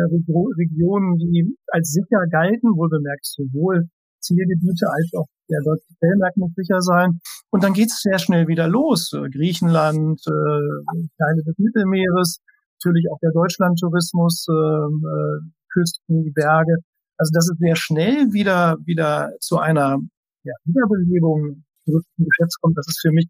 Regionen, 0.57 1.17
die 1.17 1.57
als 1.67 1.89
sicher 1.89 2.21
galten, 2.29 2.77
wohlbemerkt 2.77 3.25
sowohl 3.25 3.89
Zielgebiete 4.21 4.87
als 4.87 5.11
auch 5.17 5.27
der 5.49 5.59
deutsche 5.65 5.93
Stellenwerk 5.97 6.37
muss 6.37 6.53
sicher 6.55 6.81
sein. 6.81 7.19
Und 7.51 7.63
dann 7.63 7.73
geht 7.73 7.89
es 7.89 8.01
sehr 8.01 8.19
schnell 8.19 8.47
wieder 8.47 8.67
los. 8.67 9.11
Griechenland, 9.11 10.21
äh, 10.25 11.05
Teile 11.17 11.43
des 11.45 11.57
Mittelmeeres, 11.57 12.39
natürlich 12.83 13.07
auch 13.11 13.19
der 13.21 13.31
Deutschlandtourismus, 13.31 14.47
ähm, 14.49 15.03
äh, 15.05 15.51
Küsten, 15.71 16.23
die 16.23 16.31
Berge. 16.31 16.77
Also 17.17 17.31
dass 17.33 17.49
es 17.49 17.57
sehr 17.57 17.75
schnell 17.75 18.33
wieder 18.33 18.77
wieder 18.85 19.31
zu 19.39 19.57
einer 19.59 19.99
ja, 20.43 20.53
Wiederbelebung 20.65 21.63
des 21.85 22.03
Geschäfts 22.17 22.59
kommt, 22.59 22.77
das 22.77 22.87
ist 22.87 23.01
für 23.01 23.11
mich 23.11 23.27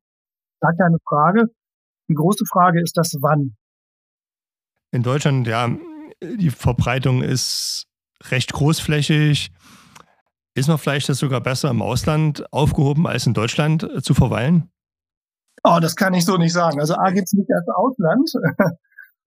gar 0.61 0.73
keine 0.75 0.97
Frage. 1.07 1.45
Die 2.09 2.13
große 2.13 2.45
Frage 2.45 2.81
ist 2.81 2.97
das 2.97 3.13
Wann. 3.21 3.55
In 4.91 5.03
Deutschland, 5.03 5.47
ja, 5.47 5.69
die 6.21 6.49
Verbreitung 6.49 7.21
ist 7.21 7.87
recht 8.29 8.53
großflächig. 8.53 9.51
Ist 10.55 10.67
man 10.67 10.77
vielleicht 10.77 11.09
das 11.09 11.17
sogar 11.17 11.41
besser 11.41 11.69
im 11.69 11.81
Ausland 11.81 12.51
aufgehoben, 12.53 13.07
als 13.07 13.25
in 13.25 13.33
Deutschland 13.33 13.83
äh, 13.83 14.01
zu 14.01 14.13
verweilen? 14.13 14.69
Oh, 15.63 15.79
das 15.81 15.95
kann 15.95 16.13
ich 16.13 16.25
so 16.25 16.37
nicht 16.37 16.53
sagen. 16.53 16.79
Also 16.79 16.95
A 16.95 17.09
gibt 17.09 17.27
es 17.27 17.33
nicht 17.33 17.49
als 17.51 17.67
Ausland. 17.69 18.29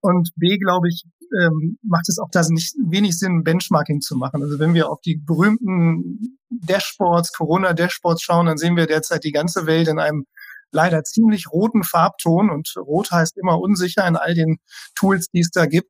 Und 0.01 0.29
B, 0.35 0.57
glaube 0.57 0.87
ich, 0.89 1.03
ähm, 1.41 1.77
macht 1.83 2.07
es 2.07 2.19
auch 2.19 2.29
da 2.31 2.41
nicht 2.49 2.75
wenig 2.87 3.17
Sinn, 3.17 3.43
Benchmarking 3.43 4.01
zu 4.01 4.15
machen. 4.15 4.41
Also 4.41 4.59
wenn 4.59 4.73
wir 4.73 4.89
auf 4.89 5.01
die 5.01 5.17
berühmten 5.17 6.39
Dashboards, 6.49 7.33
Corona-Dashboards 7.33 8.21
schauen, 8.21 8.45
dann 8.45 8.57
sehen 8.57 8.77
wir 8.77 8.87
derzeit 8.87 9.23
die 9.23 9.31
ganze 9.31 9.65
Welt 9.65 9.87
in 9.87 9.99
einem 9.99 10.25
leider 10.71 11.03
ziemlich 11.03 11.51
roten 11.51 11.83
Farbton 11.83 12.49
und 12.49 12.73
rot 12.77 13.11
heißt 13.11 13.37
immer 13.37 13.59
unsicher 13.59 14.07
in 14.07 14.15
all 14.15 14.33
den 14.33 14.57
Tools, 14.95 15.27
die 15.29 15.39
es 15.39 15.49
da 15.49 15.65
gibt. 15.65 15.89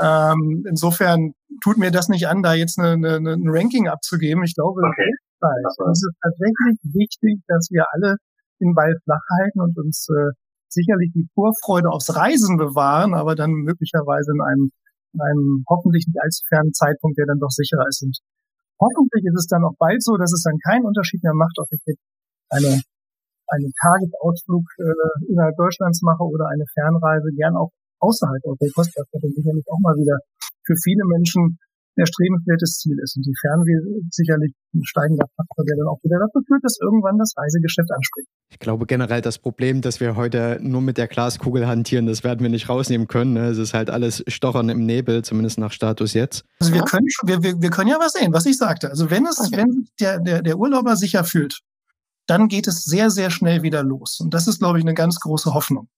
Ähm, 0.00 0.64
insofern 0.68 1.34
tut 1.62 1.76
mir 1.76 1.90
das 1.90 2.08
nicht 2.08 2.28
an, 2.28 2.42
da 2.42 2.54
jetzt 2.54 2.78
eine, 2.78 2.92
eine, 2.92 3.32
ein 3.32 3.48
Ranking 3.48 3.88
abzugeben. 3.88 4.42
Ich 4.44 4.54
glaube, 4.54 4.80
okay. 4.80 5.10
es 5.90 6.02
ist 6.02 6.14
tatsächlich 6.22 6.78
wichtig, 6.94 7.40
dass 7.46 7.68
wir 7.70 7.86
alle 7.92 8.16
den 8.60 8.74
Ball 8.74 8.94
flach 9.04 9.22
halten 9.38 9.60
und 9.60 9.76
uns 9.78 10.08
äh, 10.08 10.32
sicherlich 10.72 11.12
die 11.12 11.28
Vorfreude 11.34 11.90
aufs 11.90 12.14
Reisen 12.14 12.56
bewahren, 12.56 13.14
aber 13.14 13.34
dann 13.34 13.52
möglicherweise 13.52 14.32
in 14.32 14.42
einem, 14.42 14.66
in 15.14 15.20
einem 15.20 15.64
hoffentlich 15.68 16.06
nicht 16.06 16.20
allzu 16.20 16.42
fernen 16.48 16.72
Zeitpunkt, 16.72 17.18
der 17.18 17.26
dann 17.26 17.38
doch 17.38 17.52
sicherer 17.52 17.86
ist. 17.88 18.02
Und 18.02 18.16
hoffentlich 18.80 19.24
ist 19.24 19.38
es 19.38 19.46
dann 19.46 19.64
auch 19.64 19.76
bald 19.78 20.02
so, 20.02 20.16
dass 20.16 20.32
es 20.32 20.42
dann 20.42 20.58
keinen 20.64 20.84
Unterschied 20.84 21.22
mehr 21.22 21.34
macht, 21.34 21.56
ob 21.60 21.68
ich 21.70 21.80
jetzt 21.86 22.02
eine, 22.50 22.80
einen 23.48 23.72
Tagesausflug 23.80 24.64
äh, 24.78 25.30
innerhalb 25.30 25.56
Deutschlands 25.56 26.02
mache 26.02 26.24
oder 26.24 26.48
eine 26.48 26.64
Fernreise, 26.72 27.30
gern 27.36 27.56
auch 27.56 27.70
außerhalb 28.00 28.42
Europas. 28.44 28.90
Das 28.92 29.06
wird 29.12 29.34
sicherlich 29.34 29.64
auch 29.70 29.80
mal 29.80 29.96
wieder 29.96 30.18
für 30.64 30.76
viele 30.76 31.04
Menschen 31.06 31.58
erstrebenswertes 31.96 32.78
Ziel 32.78 32.96
ist. 33.02 33.16
Und 33.16 33.26
die 33.26 33.34
Fernweh 33.40 34.04
sicherlich 34.10 34.52
ein 34.74 34.84
steigender 34.84 35.26
Faktor, 35.36 35.64
der 35.64 35.76
dann 35.76 35.88
auch 35.88 35.98
wieder 36.02 36.18
dazu 36.18 36.40
führt, 36.46 36.64
dass 36.64 36.78
irgendwann 36.80 37.18
das 37.18 37.34
Reisegeschäft 37.36 37.90
anspringt. 37.92 38.28
Ich 38.50 38.58
glaube 38.58 38.86
generell 38.86 39.20
das 39.20 39.38
Problem, 39.38 39.80
dass 39.82 40.00
wir 40.00 40.16
heute 40.16 40.58
nur 40.62 40.80
mit 40.80 40.98
der 40.98 41.08
Glaskugel 41.08 41.66
hantieren, 41.66 42.06
das 42.06 42.24
werden 42.24 42.40
wir 42.40 42.48
nicht 42.48 42.68
rausnehmen 42.68 43.08
können. 43.08 43.34
Ne? 43.34 43.46
Es 43.46 43.58
ist 43.58 43.74
halt 43.74 43.90
alles 43.90 44.24
Stochern 44.28 44.68
im 44.68 44.84
Nebel, 44.84 45.22
zumindest 45.22 45.58
nach 45.58 45.72
Status 45.72 46.14
jetzt. 46.14 46.44
Also 46.60 46.72
wir 46.72 46.82
können, 46.82 47.06
wir, 47.24 47.42
wir, 47.42 47.60
wir 47.60 47.70
können 47.70 47.90
ja 47.90 47.98
was 47.98 48.12
sehen, 48.12 48.32
was 48.32 48.46
ich 48.46 48.56
sagte. 48.56 48.90
Also 48.90 49.10
wenn 49.10 49.26
es, 49.26 49.40
okay. 49.40 49.58
wenn 49.58 49.88
der, 50.00 50.20
der, 50.20 50.42
der 50.42 50.58
Urlauber 50.58 50.96
sicher 50.96 51.24
fühlt, 51.24 51.60
dann 52.26 52.48
geht 52.48 52.68
es 52.68 52.84
sehr, 52.84 53.10
sehr 53.10 53.30
schnell 53.30 53.62
wieder 53.62 53.82
los. 53.82 54.20
Und 54.20 54.32
das 54.32 54.46
ist, 54.46 54.60
glaube 54.60 54.78
ich, 54.78 54.84
eine 54.84 54.94
ganz 54.94 55.18
große 55.20 55.54
Hoffnung. 55.54 55.88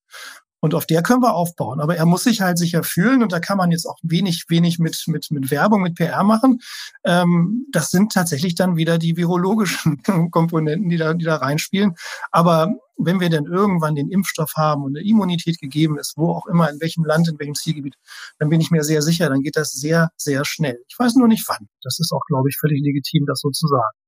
Und 0.65 0.75
auf 0.75 0.87
der 0.87 1.03
können 1.03 1.21
wir 1.21 1.35
aufbauen. 1.35 1.79
Aber 1.79 1.95
er 1.95 2.07
muss 2.07 2.25
sich 2.25 2.41
halt 2.41 2.57
sicher 2.57 2.85
fühlen 2.85 3.23
und 3.23 3.33
da 3.33 3.39
kann 3.39 3.59
man 3.59 3.71
jetzt 3.71 3.85
auch 3.85 3.99
wenig, 4.03 4.47
wenig 4.49 4.79
mit, 4.79 5.05
mit, 5.09 5.31
mit 5.31 5.51
Werbung, 5.51 5.83
mit 5.83 5.95
PR 5.95 6.25
machen. 6.25 6.63
Ähm, 7.05 7.67
das 7.71 7.91
sind 7.91 8.13
tatsächlich 8.13 8.55
dann 8.55 8.75
wieder 8.75 8.97
die 8.97 9.19
virologischen 9.19 10.01
Komponenten, 10.31 10.89
die 10.89 10.97
da, 10.97 11.13
die 11.13 11.27
da 11.27 11.37
reinspielen. 11.37 11.97
Aber 12.31 12.77
wenn 12.97 13.21
wir 13.21 13.29
denn 13.29 13.45
irgendwann 13.45 13.95
den 13.95 14.11
Impfstoff 14.11 14.53
haben 14.57 14.85
und 14.85 14.97
eine 14.97 15.07
Immunität 15.07 15.59
gegeben 15.61 15.99
ist, 15.99 16.15
wo 16.17 16.31
auch 16.31 16.47
immer, 16.47 16.71
in 16.71 16.81
welchem 16.81 17.05
Land, 17.05 17.29
in 17.29 17.39
welchem 17.39 17.57
Zielgebiet, 17.57 17.97
dann 18.39 18.49
bin 18.49 18.63
ich 18.63 18.71
mir 18.71 18.85
sehr 18.85 19.03
sicher, 19.03 19.29
dann 19.29 19.43
geht 19.43 19.57
das 19.57 19.71
sehr, 19.71 20.13
sehr 20.17 20.47
schnell. 20.47 20.79
Ich 20.89 20.99
weiß 20.99 21.17
nur 21.17 21.29
nicht 21.29 21.47
wann. 21.47 21.69
Das 21.83 21.99
ist 22.01 22.11
auch, 22.11 22.25
glaube 22.27 22.49
ich, 22.49 22.57
völlig 22.59 22.81
legitim, 22.83 23.27
das 23.27 23.41
so 23.41 23.51
zu 23.51 23.67
sagen. 23.67 24.04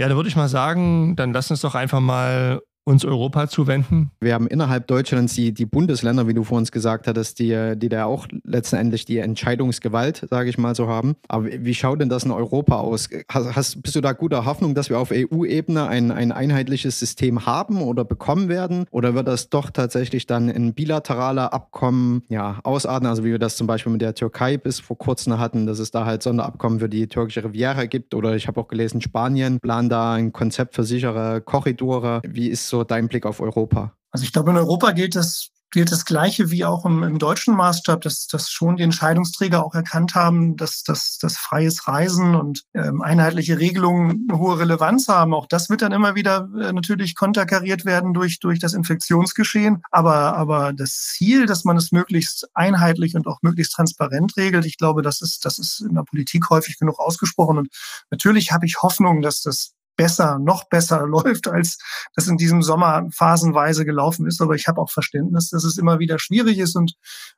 Ja, 0.00 0.08
da 0.08 0.14
würde 0.14 0.28
ich 0.28 0.36
mal 0.36 0.48
sagen, 0.48 1.16
dann 1.16 1.32
lass 1.32 1.50
uns 1.50 1.60
doch 1.60 1.74
einfach 1.74 1.98
mal 1.98 2.60
uns 2.88 3.04
Europa 3.04 3.48
zuwenden? 3.48 4.10
Wir 4.18 4.32
haben 4.32 4.46
innerhalb 4.46 4.86
Deutschlands 4.86 5.34
die, 5.34 5.52
die 5.52 5.66
Bundesländer, 5.66 6.26
wie 6.26 6.32
du 6.32 6.42
vor 6.42 6.56
uns 6.56 6.72
gesagt 6.72 7.06
hattest, 7.06 7.38
die, 7.38 7.74
die 7.76 7.90
da 7.90 8.06
auch 8.06 8.26
letztendlich 8.44 9.04
die 9.04 9.18
Entscheidungsgewalt, 9.18 10.26
sage 10.30 10.48
ich 10.48 10.56
mal 10.56 10.74
so, 10.74 10.88
haben. 10.88 11.14
Aber 11.28 11.46
wie 11.46 11.74
schaut 11.74 12.00
denn 12.00 12.08
das 12.08 12.24
in 12.24 12.30
Europa 12.30 12.76
aus? 12.76 13.10
Hast, 13.28 13.82
bist 13.82 13.94
du 13.94 14.00
da 14.00 14.12
guter 14.12 14.46
Hoffnung, 14.46 14.74
dass 14.74 14.88
wir 14.88 14.98
auf 14.98 15.12
EU-Ebene 15.12 15.86
ein, 15.86 16.10
ein 16.10 16.32
einheitliches 16.32 16.98
System 16.98 17.44
haben 17.44 17.82
oder 17.82 18.06
bekommen 18.06 18.48
werden? 18.48 18.86
Oder 18.90 19.14
wird 19.14 19.28
das 19.28 19.50
doch 19.50 19.70
tatsächlich 19.70 20.26
dann 20.26 20.48
in 20.48 20.72
bilaterale 20.72 21.52
Abkommen 21.52 22.22
ja, 22.28 22.58
ausarten? 22.64 23.06
Also 23.06 23.22
wie 23.24 23.32
wir 23.32 23.38
das 23.38 23.56
zum 23.56 23.66
Beispiel 23.66 23.92
mit 23.92 24.00
der 24.00 24.14
Türkei 24.14 24.56
bis 24.56 24.80
vor 24.80 24.96
kurzem 24.96 25.38
hatten, 25.38 25.66
dass 25.66 25.78
es 25.78 25.90
da 25.90 26.06
halt 26.06 26.22
Sonderabkommen 26.22 26.80
für 26.80 26.88
die 26.88 27.06
türkische 27.06 27.44
Riviera 27.44 27.84
gibt. 27.84 28.14
Oder 28.14 28.34
ich 28.34 28.48
habe 28.48 28.58
auch 28.58 28.68
gelesen, 28.68 29.02
Spanien 29.02 29.60
plant 29.60 29.92
da 29.92 30.14
ein 30.14 30.32
Konzept 30.32 30.74
für 30.74 30.84
sichere 30.84 31.42
Korridore. 31.42 32.22
Wie 32.26 32.48
ist 32.48 32.66
so 32.68 32.77
dein 32.84 33.08
Blick 33.08 33.26
auf 33.26 33.40
Europa? 33.40 33.94
Also 34.10 34.24
ich 34.24 34.32
glaube, 34.32 34.50
in 34.50 34.56
Europa 34.56 34.92
gilt 34.92 35.16
das 35.16 35.50
gilt 35.70 35.92
das 35.92 36.04
Gleiche 36.04 36.50
wie 36.50 36.64
auch 36.64 36.84
im, 36.86 37.02
im 37.02 37.18
deutschen 37.18 37.54
Maßstab, 37.54 38.00
dass, 38.00 38.26
dass 38.26 38.50
schon 38.50 38.76
die 38.76 38.82
Entscheidungsträger 38.82 39.64
auch 39.64 39.74
erkannt 39.74 40.14
haben, 40.14 40.56
dass, 40.56 40.82
dass, 40.82 41.18
dass 41.18 41.36
freies 41.36 41.86
Reisen 41.86 42.34
und 42.34 42.64
ähm, 42.74 43.02
einheitliche 43.02 43.58
Regelungen 43.58 44.26
eine 44.28 44.38
hohe 44.38 44.58
Relevanz 44.58 45.08
haben. 45.08 45.34
Auch 45.34 45.46
das 45.46 45.68
wird 45.68 45.82
dann 45.82 45.92
immer 45.92 46.14
wieder 46.14 46.48
äh, 46.58 46.72
natürlich 46.72 47.14
konterkariert 47.14 47.84
werden 47.84 48.14
durch, 48.14 48.40
durch 48.40 48.58
das 48.58 48.72
Infektionsgeschehen. 48.72 49.82
Aber, 49.90 50.36
aber 50.36 50.72
das 50.72 51.08
Ziel, 51.12 51.46
dass 51.46 51.64
man 51.64 51.76
es 51.76 51.92
möglichst 51.92 52.48
einheitlich 52.54 53.14
und 53.14 53.26
auch 53.26 53.38
möglichst 53.42 53.74
transparent 53.74 54.36
regelt, 54.36 54.64
ich 54.64 54.78
glaube, 54.78 55.02
das 55.02 55.20
ist, 55.20 55.44
das 55.44 55.58
ist 55.58 55.80
in 55.80 55.94
der 55.94 56.04
Politik 56.04 56.48
häufig 56.48 56.78
genug 56.78 56.98
ausgesprochen. 56.98 57.58
Und 57.58 57.68
natürlich 58.10 58.52
habe 58.52 58.64
ich 58.64 58.80
Hoffnung, 58.80 59.20
dass 59.20 59.42
das 59.42 59.74
besser, 59.98 60.38
noch 60.38 60.64
besser 60.70 61.06
läuft, 61.06 61.48
als 61.48 61.76
das 62.14 62.26
in 62.28 62.38
diesem 62.38 62.62
Sommer 62.62 63.06
phasenweise 63.10 63.84
gelaufen 63.84 64.26
ist. 64.26 64.40
Aber 64.40 64.54
ich 64.54 64.66
habe 64.66 64.80
auch 64.80 64.90
Verständnis, 64.90 65.50
dass 65.50 65.64
es 65.64 65.76
immer 65.76 65.98
wieder 65.98 66.18
schwierig 66.18 66.58
ist 66.58 66.74
und 66.74 66.94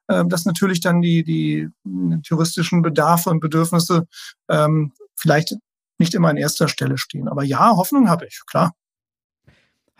äh, 0.06 0.24
dass 0.26 0.44
natürlich 0.44 0.80
dann 0.80 1.00
die, 1.00 1.24
die 1.24 1.68
touristischen 2.22 2.82
Bedarfe 2.82 3.30
und 3.30 3.40
Bedürfnisse 3.40 4.06
ähm, 4.48 4.92
vielleicht 5.16 5.56
nicht 5.98 6.14
immer 6.14 6.28
an 6.28 6.36
erster 6.36 6.68
Stelle 6.68 6.96
stehen. 6.96 7.28
Aber 7.28 7.42
ja, 7.42 7.76
Hoffnung 7.76 8.08
habe 8.08 8.26
ich, 8.26 8.40
klar. 8.46 8.72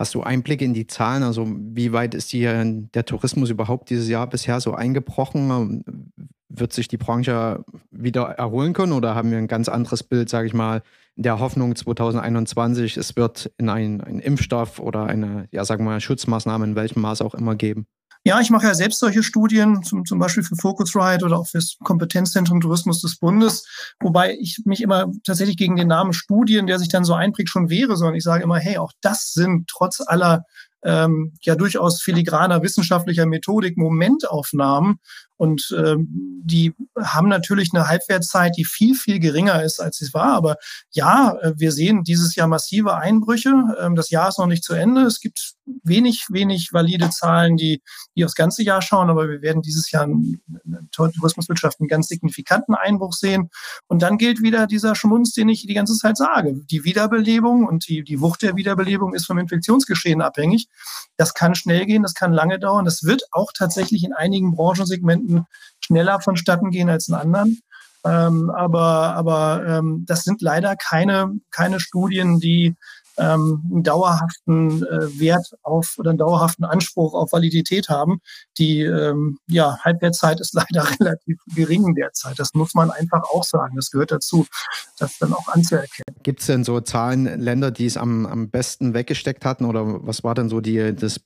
Hast 0.01 0.15
du 0.15 0.23
Einblicke 0.23 0.65
in 0.65 0.73
die 0.73 0.87
Zahlen? 0.87 1.21
Also 1.21 1.45
wie 1.47 1.93
weit 1.93 2.15
ist 2.15 2.33
die, 2.33 2.41
der 2.41 3.05
Tourismus 3.05 3.51
überhaupt 3.51 3.91
dieses 3.91 4.09
Jahr 4.09 4.25
bisher 4.25 4.59
so 4.59 4.73
eingebrochen? 4.73 6.11
Wird 6.49 6.73
sich 6.73 6.87
die 6.87 6.97
Branche 6.97 7.63
wieder 7.91 8.23
erholen 8.23 8.73
können 8.73 8.93
oder 8.93 9.13
haben 9.13 9.29
wir 9.29 9.37
ein 9.37 9.47
ganz 9.47 9.69
anderes 9.69 10.01
Bild, 10.01 10.27
sage 10.27 10.47
ich 10.47 10.55
mal, 10.55 10.81
in 11.15 11.21
der 11.21 11.39
Hoffnung 11.39 11.75
2021, 11.75 12.97
es 12.97 13.15
wird 13.15 13.51
in 13.59 13.69
einen, 13.69 14.01
einen 14.01 14.19
Impfstoff 14.19 14.79
oder 14.79 15.05
eine, 15.05 15.47
ja, 15.51 15.65
sagen 15.65 15.83
wir 15.83 15.91
mal, 15.91 16.01
Schutzmaßnahme 16.01 16.65
in 16.65 16.75
welchem 16.75 17.01
Maß 17.01 17.21
auch 17.21 17.35
immer 17.35 17.53
geben? 17.53 17.85
Ja, 18.23 18.39
ich 18.39 18.51
mache 18.51 18.67
ja 18.67 18.75
selbst 18.75 18.99
solche 18.99 19.23
Studien, 19.23 19.81
zum, 19.81 20.05
zum 20.05 20.19
Beispiel 20.19 20.43
für 20.43 20.55
Focusrite 20.55 21.25
oder 21.25 21.39
auch 21.39 21.47
fürs 21.47 21.77
Kompetenzzentrum 21.83 22.61
Tourismus 22.61 23.01
des 23.01 23.17
Bundes, 23.17 23.65
wobei 23.99 24.37
ich 24.39 24.61
mich 24.65 24.81
immer 24.81 25.07
tatsächlich 25.25 25.57
gegen 25.57 25.75
den 25.75 25.87
Namen 25.87 26.13
Studien, 26.13 26.67
der 26.67 26.77
sich 26.77 26.89
dann 26.89 27.03
so 27.03 27.15
einprägt, 27.15 27.49
schon 27.49 27.71
wehre, 27.71 27.97
sondern 27.97 28.15
ich 28.15 28.23
sage 28.23 28.43
immer, 28.43 28.59
hey, 28.59 28.77
auch 28.77 28.91
das 29.01 29.31
sind 29.33 29.67
trotz 29.67 30.01
aller 30.05 30.43
ähm, 30.83 31.33
ja 31.41 31.55
durchaus 31.55 32.01
filigraner 32.01 32.63
wissenschaftlicher 32.63 33.25
Methodik 33.25 33.77
Momentaufnahmen 33.77 34.99
und 35.41 35.75
ähm, 35.75 36.07
die 36.43 36.75
haben 36.99 37.27
natürlich 37.27 37.69
eine 37.73 37.87
Halbwertszeit, 37.87 38.55
die 38.57 38.63
viel, 38.63 38.93
viel 38.93 39.17
geringer 39.17 39.63
ist, 39.63 39.79
als 39.79 39.99
es 39.99 40.13
war. 40.13 40.33
Aber 40.33 40.57
ja, 40.91 41.35
äh, 41.41 41.53
wir 41.57 41.71
sehen 41.71 42.03
dieses 42.03 42.35
Jahr 42.35 42.47
massive 42.47 42.95
Einbrüche. 42.95 43.51
Ähm, 43.79 43.95
das 43.95 44.11
Jahr 44.11 44.29
ist 44.29 44.37
noch 44.37 44.45
nicht 44.45 44.63
zu 44.63 44.75
Ende. 44.75 45.01
Es 45.01 45.19
gibt 45.19 45.53
wenig, 45.83 46.27
wenig 46.29 46.69
valide 46.73 47.09
Zahlen, 47.09 47.57
die, 47.57 47.81
die 48.15 48.23
aufs 48.23 48.35
ganze 48.35 48.61
Jahr 48.61 48.83
schauen. 48.83 49.09
Aber 49.09 49.27
wir 49.27 49.41
werden 49.41 49.63
dieses 49.63 49.89
Jahr 49.89 50.03
in 50.03 50.41
der 50.63 50.81
Tourismuswirtschaft 50.91 51.79
einen 51.79 51.89
ganz 51.89 52.07
signifikanten 52.07 52.75
Einbruch 52.75 53.13
sehen. 53.13 53.49
Und 53.87 54.03
dann 54.03 54.19
gilt 54.19 54.43
wieder 54.43 54.67
dieser 54.67 54.93
Schmunz, 54.93 55.31
den 55.31 55.49
ich 55.49 55.65
die 55.65 55.73
ganze 55.73 55.95
Zeit 55.95 56.17
sage. 56.17 56.61
Die 56.69 56.83
Wiederbelebung 56.83 57.65
und 57.65 57.87
die, 57.87 58.03
die 58.03 58.21
Wucht 58.21 58.43
der 58.43 58.55
Wiederbelebung 58.55 59.15
ist 59.15 59.25
vom 59.25 59.39
Infektionsgeschehen 59.39 60.21
abhängig. 60.21 60.67
Das 61.17 61.33
kann 61.33 61.55
schnell 61.55 61.87
gehen, 61.87 62.03
das 62.03 62.13
kann 62.13 62.31
lange 62.31 62.59
dauern. 62.59 62.85
Das 62.85 63.03
wird 63.03 63.23
auch 63.31 63.51
tatsächlich 63.57 64.03
in 64.03 64.13
einigen 64.13 64.53
Branchensegmenten 64.53 65.30
Patienten 65.31 65.45
schneller 65.79 66.19
vonstatten 66.21 66.71
gehen 66.71 66.89
als 66.89 67.07
in 67.07 67.15
anderen. 67.15 67.59
Ähm, 68.03 68.49
aber 68.49 69.15
aber 69.15 69.63
ähm, 69.67 70.05
das 70.07 70.23
sind 70.23 70.41
leider 70.41 70.75
keine, 70.75 71.33
keine 71.51 71.79
Studien, 71.79 72.39
die 72.39 72.75
ähm, 73.17 73.61
einen 73.69 73.83
dauerhaften 73.83 74.83
äh, 74.83 75.19
Wert 75.19 75.51
auf 75.61 75.95
oder 75.99 76.09
einen 76.09 76.17
dauerhaften 76.17 76.65
Anspruch 76.65 77.13
auf 77.13 77.31
Validität 77.31 77.89
haben. 77.89 78.19
Die 78.57 78.81
ähm, 78.81 79.37
ja, 79.47 79.77
Halbwertszeit 79.81 80.39
ist 80.39 80.53
leider 80.55 80.87
relativ 80.99 81.37
gering 81.53 81.93
derzeit. 81.93 82.39
Das 82.39 82.55
muss 82.55 82.73
man 82.73 82.89
einfach 82.89 83.21
auch 83.31 83.43
sagen. 83.43 83.75
Das 83.75 83.91
gehört 83.91 84.11
dazu, 84.11 84.47
das 84.97 85.19
dann 85.19 85.33
auch 85.33 85.47
anzuerkennen. 85.49 86.15
Gibt 86.23 86.39
es 86.39 86.47
denn 86.47 86.63
so 86.63 86.79
Zahlen, 86.79 87.39
Länder, 87.39 87.69
die 87.69 87.85
es 87.85 87.97
am, 87.97 88.25
am 88.25 88.49
besten 88.49 88.95
weggesteckt 88.95 89.45
hatten? 89.45 89.65
Oder 89.65 90.07
was 90.07 90.23
war 90.23 90.33
denn 90.33 90.49
so 90.49 90.59
die, 90.59 90.95
das, 90.95 91.19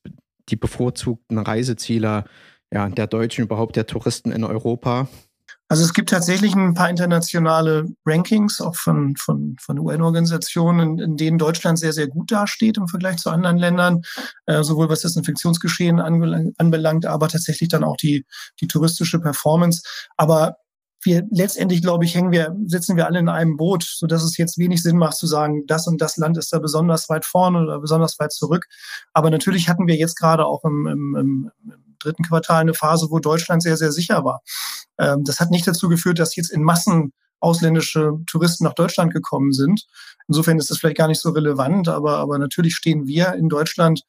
die 0.49 0.57
bevorzugten 0.57 1.37
Reiseziele 1.37 2.25
ja, 2.71 2.89
der 2.89 3.07
Deutschen, 3.07 3.43
überhaupt 3.43 3.75
der 3.75 3.87
Touristen 3.87 4.31
in 4.31 4.43
Europa? 4.43 5.07
Also 5.67 5.83
es 5.83 5.93
gibt 5.93 6.11
tatsächlich 6.11 6.53
ein 6.53 6.75
paar 6.75 6.91
internationale 6.91 7.87
Rankings, 8.05 8.61
auch 8.61 8.75
von, 8.75 9.15
von, 9.15 9.55
von 9.59 9.79
UN-Organisationen, 9.79 10.99
in 10.99 11.17
denen 11.17 11.39
Deutschland 11.39 11.79
sehr, 11.79 11.91
sehr 11.91 12.07
gut 12.07 12.31
dasteht 12.31 12.77
im 12.77 12.87
Vergleich 12.87 13.17
zu 13.17 13.31
anderen 13.31 13.57
Ländern, 13.57 14.03
äh, 14.45 14.61
sowohl 14.61 14.89
was 14.89 15.01
das 15.01 15.15
Infektionsgeschehen 15.15 15.99
anbelangt, 15.99 17.07
aber 17.07 17.29
tatsächlich 17.29 17.69
dann 17.69 17.83
auch 17.83 17.97
die, 17.97 18.25
die 18.61 18.67
touristische 18.67 19.19
Performance. 19.19 19.81
Aber 20.17 20.57
wir 21.01 21.23
letztendlich, 21.31 21.81
glaube 21.81 22.05
ich, 22.05 22.13
hängen 22.13 22.31
wir, 22.31 22.55
sitzen 22.65 22.95
wir 22.95 23.07
alle 23.07 23.19
in 23.19 23.29
einem 23.29 23.57
Boot, 23.57 23.83
so 23.83 24.05
dass 24.05 24.23
es 24.23 24.37
jetzt 24.37 24.59
wenig 24.59 24.83
Sinn 24.83 24.97
macht 24.97 25.17
zu 25.17 25.25
sagen, 25.25 25.63
das 25.65 25.87
und 25.87 25.99
das 25.99 26.17
Land 26.17 26.37
ist 26.37 26.53
da 26.53 26.59
besonders 26.59 27.09
weit 27.09 27.25
vorne 27.25 27.61
oder 27.63 27.79
besonders 27.79 28.19
weit 28.19 28.33
zurück. 28.33 28.65
Aber 29.13 29.31
natürlich 29.31 29.67
hatten 29.67 29.87
wir 29.87 29.95
jetzt 29.95 30.15
gerade 30.15 30.45
auch 30.45 30.63
im, 30.63 30.87
im, 30.87 31.15
im 31.15 31.84
dritten 31.99 32.23
Quartal 32.23 32.61
eine 32.61 32.73
Phase, 32.73 33.07
wo 33.09 33.19
Deutschland 33.19 33.63
sehr, 33.63 33.77
sehr 33.77 33.91
sicher 33.91 34.23
war. 34.23 34.41
Ähm, 34.97 35.23
das 35.23 35.39
hat 35.39 35.51
nicht 35.51 35.67
dazu 35.67 35.89
geführt, 35.89 36.19
dass 36.19 36.35
jetzt 36.35 36.51
in 36.51 36.63
Massen 36.63 37.13
ausländische 37.39 38.13
Touristen 38.27 38.63
nach 38.63 38.73
Deutschland 38.73 39.13
gekommen 39.13 39.51
sind. 39.51 39.85
Insofern 40.27 40.57
ist 40.57 40.71
das 40.71 40.79
vielleicht 40.79 40.97
gar 40.97 41.07
nicht 41.07 41.21
so 41.21 41.29
relevant, 41.29 41.87
aber, 41.87 42.17
aber 42.17 42.39
natürlich 42.39 42.75
stehen 42.75 43.05
wir 43.05 43.33
in 43.33 43.49
Deutschland 43.49 44.01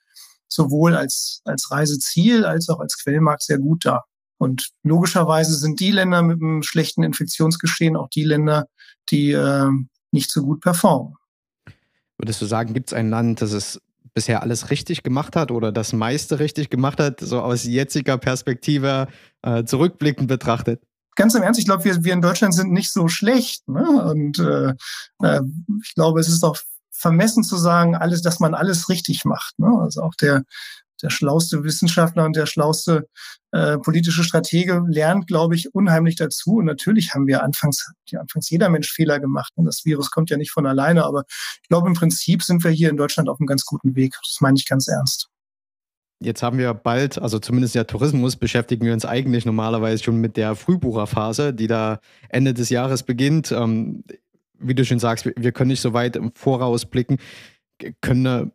sowohl 0.48 0.94
als, 0.94 1.42
als 1.44 1.70
Reiseziel 1.70 2.44
als 2.44 2.68
auch 2.68 2.80
als 2.80 3.02
Quellmarkt 3.02 3.42
sehr 3.42 3.58
gut 3.58 3.84
da. 3.84 4.04
Und 4.38 4.70
logischerweise 4.82 5.54
sind 5.56 5.80
die 5.80 5.90
Länder 5.90 6.22
mit 6.22 6.40
einem 6.40 6.62
schlechten 6.62 7.02
Infektionsgeschehen 7.02 7.96
auch 7.96 8.08
die 8.08 8.24
Länder, 8.24 8.66
die 9.10 9.32
äh, 9.32 9.70
nicht 10.12 10.30
so 10.30 10.42
gut 10.42 10.60
performen. 10.60 11.14
Würdest 12.18 12.40
du 12.40 12.46
sagen, 12.46 12.72
gibt 12.72 12.90
es 12.90 12.94
ein 12.94 13.10
Land, 13.10 13.42
das 13.42 13.52
es 13.52 13.80
bisher 14.16 14.42
alles 14.42 14.70
richtig 14.70 15.02
gemacht 15.02 15.36
hat 15.36 15.50
oder 15.50 15.70
das 15.70 15.92
meiste 15.92 16.40
richtig 16.40 16.70
gemacht 16.70 16.98
hat, 16.98 17.20
so 17.20 17.40
aus 17.42 17.64
jetziger 17.64 18.16
Perspektive 18.16 19.08
äh, 19.42 19.64
zurückblickend 19.64 20.26
betrachtet? 20.26 20.82
Ganz 21.16 21.34
im 21.34 21.42
Ernst, 21.42 21.60
ich 21.60 21.66
glaube, 21.66 21.84
wir, 21.84 22.02
wir 22.02 22.14
in 22.14 22.22
Deutschland 22.22 22.54
sind 22.54 22.72
nicht 22.72 22.90
so 22.90 23.08
schlecht. 23.08 23.68
Ne? 23.68 23.84
Und 24.10 24.38
äh, 24.38 24.72
äh, 25.22 25.40
ich 25.82 25.94
glaube, 25.94 26.20
es 26.20 26.28
ist 26.28 26.42
auch 26.44 26.56
vermessen 26.90 27.44
zu 27.44 27.56
sagen, 27.56 27.94
alles, 27.94 28.22
dass 28.22 28.40
man 28.40 28.54
alles 28.54 28.88
richtig 28.88 29.26
macht. 29.26 29.58
Ne? 29.58 29.68
Also 29.80 30.00
auch 30.00 30.14
der 30.14 30.44
der 31.02 31.10
schlauste 31.10 31.64
Wissenschaftler 31.64 32.24
und 32.24 32.36
der 32.36 32.46
schlauste 32.46 33.08
äh, 33.52 33.78
politische 33.78 34.24
Stratege 34.24 34.82
lernt, 34.88 35.26
glaube 35.26 35.54
ich, 35.54 35.74
unheimlich 35.74 36.16
dazu. 36.16 36.56
Und 36.56 36.66
natürlich 36.66 37.14
haben 37.14 37.26
wir 37.26 37.42
anfangs, 37.42 37.90
ja, 38.08 38.20
anfangs 38.20 38.50
jeder 38.50 38.68
Mensch 38.68 38.92
Fehler 38.92 39.20
gemacht. 39.20 39.52
Und 39.56 39.66
das 39.66 39.84
Virus 39.84 40.10
kommt 40.10 40.30
ja 40.30 40.36
nicht 40.36 40.50
von 40.50 40.66
alleine. 40.66 41.04
Aber 41.04 41.24
ich 41.62 41.68
glaube, 41.68 41.88
im 41.88 41.94
Prinzip 41.94 42.42
sind 42.42 42.64
wir 42.64 42.70
hier 42.70 42.90
in 42.90 42.96
Deutschland 42.96 43.28
auf 43.28 43.38
einem 43.40 43.46
ganz 43.46 43.64
guten 43.64 43.94
Weg. 43.94 44.14
Das 44.22 44.38
meine 44.40 44.56
ich 44.56 44.66
ganz 44.66 44.88
ernst. 44.88 45.28
Jetzt 46.18 46.42
haben 46.42 46.56
wir 46.56 46.72
bald, 46.72 47.18
also 47.18 47.38
zumindest 47.38 47.74
der 47.74 47.86
Tourismus, 47.86 48.36
beschäftigen 48.36 48.86
wir 48.86 48.94
uns 48.94 49.04
eigentlich 49.04 49.44
normalerweise 49.44 50.02
schon 50.02 50.16
mit 50.16 50.38
der 50.38 50.56
Frühbucherphase, 50.56 51.52
die 51.52 51.66
da 51.66 52.00
Ende 52.30 52.54
des 52.54 52.70
Jahres 52.70 53.02
beginnt. 53.02 53.52
Ähm, 53.52 54.02
wie 54.58 54.74
du 54.74 54.84
schon 54.86 54.98
sagst, 54.98 55.26
wir 55.26 55.52
können 55.52 55.68
nicht 55.68 55.82
so 55.82 55.92
weit 55.92 56.16
im 56.16 56.32
Voraus 56.34 56.86
blicken. 56.86 57.18
Können 58.00 58.52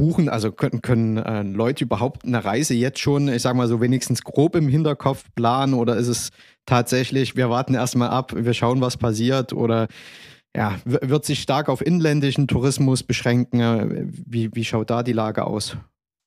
buchen? 0.00 0.28
Also 0.28 0.50
können, 0.50 0.80
können 0.80 1.18
äh, 1.18 1.42
Leute 1.42 1.84
überhaupt 1.84 2.24
eine 2.24 2.44
Reise 2.44 2.74
jetzt 2.74 2.98
schon, 2.98 3.28
ich 3.28 3.42
sag 3.42 3.54
mal 3.54 3.68
so 3.68 3.80
wenigstens 3.80 4.22
grob 4.24 4.56
im 4.56 4.68
Hinterkopf 4.68 5.24
planen 5.34 5.74
oder 5.74 5.96
ist 5.96 6.08
es 6.08 6.30
tatsächlich, 6.64 7.36
wir 7.36 7.50
warten 7.50 7.74
erstmal 7.74 8.08
ab, 8.08 8.32
wir 8.34 8.54
schauen, 8.54 8.80
was 8.80 8.96
passiert 8.96 9.52
oder 9.52 9.88
ja, 10.56 10.76
wird 10.84 11.24
sich 11.24 11.42
stark 11.42 11.68
auf 11.68 11.84
inländischen 11.84 12.48
Tourismus 12.48 13.02
beschränken? 13.02 14.10
Wie, 14.26 14.50
wie 14.52 14.64
schaut 14.64 14.90
da 14.90 15.02
die 15.02 15.12
Lage 15.12 15.44
aus? 15.46 15.76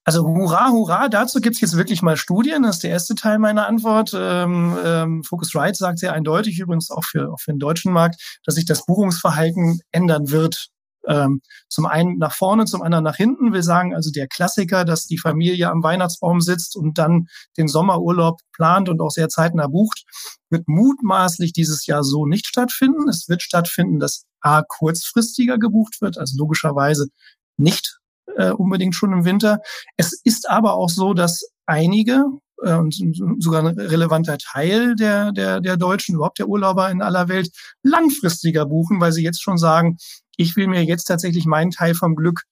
Also 0.06 0.26
hurra, 0.26 0.70
hurra, 0.70 1.08
dazu 1.08 1.40
gibt's 1.40 1.60
jetzt 1.60 1.76
wirklich 1.76 2.02
mal 2.02 2.16
Studien. 2.16 2.62
Das 2.62 2.76
ist 2.76 2.84
der 2.84 2.90
erste 2.90 3.14
Teil 3.14 3.38
meiner 3.38 3.66
Antwort. 3.66 4.12
Ähm, 4.14 4.76
ähm, 4.84 5.24
Focusrite 5.24 5.74
sagt 5.74 5.98
sehr 5.98 6.12
eindeutig, 6.12 6.58
übrigens 6.60 6.90
auch 6.90 7.04
für, 7.04 7.32
auch 7.32 7.40
für 7.40 7.52
den 7.52 7.58
deutschen 7.58 7.90
Markt, 7.90 8.40
dass 8.44 8.54
sich 8.56 8.66
das 8.66 8.84
Buchungsverhalten 8.84 9.80
ändern 9.92 10.30
wird. 10.30 10.68
Ähm, 11.06 11.40
zum 11.68 11.86
einen 11.86 12.18
nach 12.18 12.34
vorne, 12.34 12.64
zum 12.64 12.82
anderen 12.82 13.04
nach 13.04 13.16
hinten. 13.16 13.52
Wir 13.52 13.62
sagen 13.62 13.94
also 13.94 14.10
der 14.10 14.26
Klassiker, 14.26 14.84
dass 14.84 15.06
die 15.06 15.18
Familie 15.18 15.70
am 15.70 15.82
Weihnachtsbaum 15.82 16.40
sitzt 16.40 16.76
und 16.76 16.98
dann 16.98 17.26
den 17.58 17.68
Sommerurlaub 17.68 18.40
plant 18.52 18.88
und 18.88 19.00
auch 19.00 19.10
sehr 19.10 19.28
zeitnah 19.28 19.66
bucht, 19.66 20.04
wird 20.50 20.66
mutmaßlich 20.66 21.52
dieses 21.52 21.86
Jahr 21.86 22.04
so 22.04 22.26
nicht 22.26 22.46
stattfinden. 22.46 23.08
Es 23.08 23.28
wird 23.28 23.42
stattfinden, 23.42 23.98
dass 23.98 24.24
A 24.40 24.62
kurzfristiger 24.62 25.58
gebucht 25.58 26.00
wird, 26.00 26.18
also 26.18 26.36
logischerweise 26.38 27.08
nicht 27.56 27.98
äh, 28.36 28.50
unbedingt 28.50 28.94
schon 28.94 29.12
im 29.12 29.24
Winter. 29.24 29.60
Es 29.96 30.18
ist 30.24 30.48
aber 30.48 30.74
auch 30.74 30.90
so, 30.90 31.14
dass 31.14 31.48
einige 31.66 32.24
und 32.56 32.94
sogar 33.40 33.64
ein 33.64 33.78
relevanter 33.78 34.38
Teil 34.38 34.94
der, 34.94 35.32
der, 35.32 35.60
der 35.60 35.76
Deutschen, 35.76 36.14
überhaupt 36.14 36.38
der 36.38 36.48
Urlauber 36.48 36.90
in 36.90 37.02
aller 37.02 37.28
Welt, 37.28 37.50
langfristiger 37.82 38.66
buchen, 38.66 39.00
weil 39.00 39.12
sie 39.12 39.24
jetzt 39.24 39.42
schon 39.42 39.58
sagen, 39.58 39.98
ich 40.36 40.56
will 40.56 40.66
mir 40.66 40.84
jetzt 40.84 41.04
tatsächlich 41.04 41.46
meinen 41.46 41.70
Teil 41.70 41.94
vom 41.94 42.14
Glück 42.16 42.42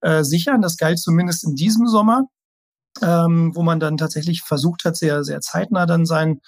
äh, 0.00 0.24
sichern. 0.24 0.62
Das 0.62 0.76
galt 0.76 0.98
zumindest 0.98 1.44
in 1.44 1.54
diesem 1.54 1.86
Sommer, 1.86 2.24
ähm, 3.00 3.52
wo 3.54 3.62
man 3.62 3.80
dann 3.80 3.96
tatsächlich 3.96 4.42
versucht 4.42 4.84
hat, 4.84 4.96
sehr, 4.96 5.24
sehr 5.24 5.40
zeitnah 5.40 5.86
dann 5.86 6.06
sein, 6.06 6.40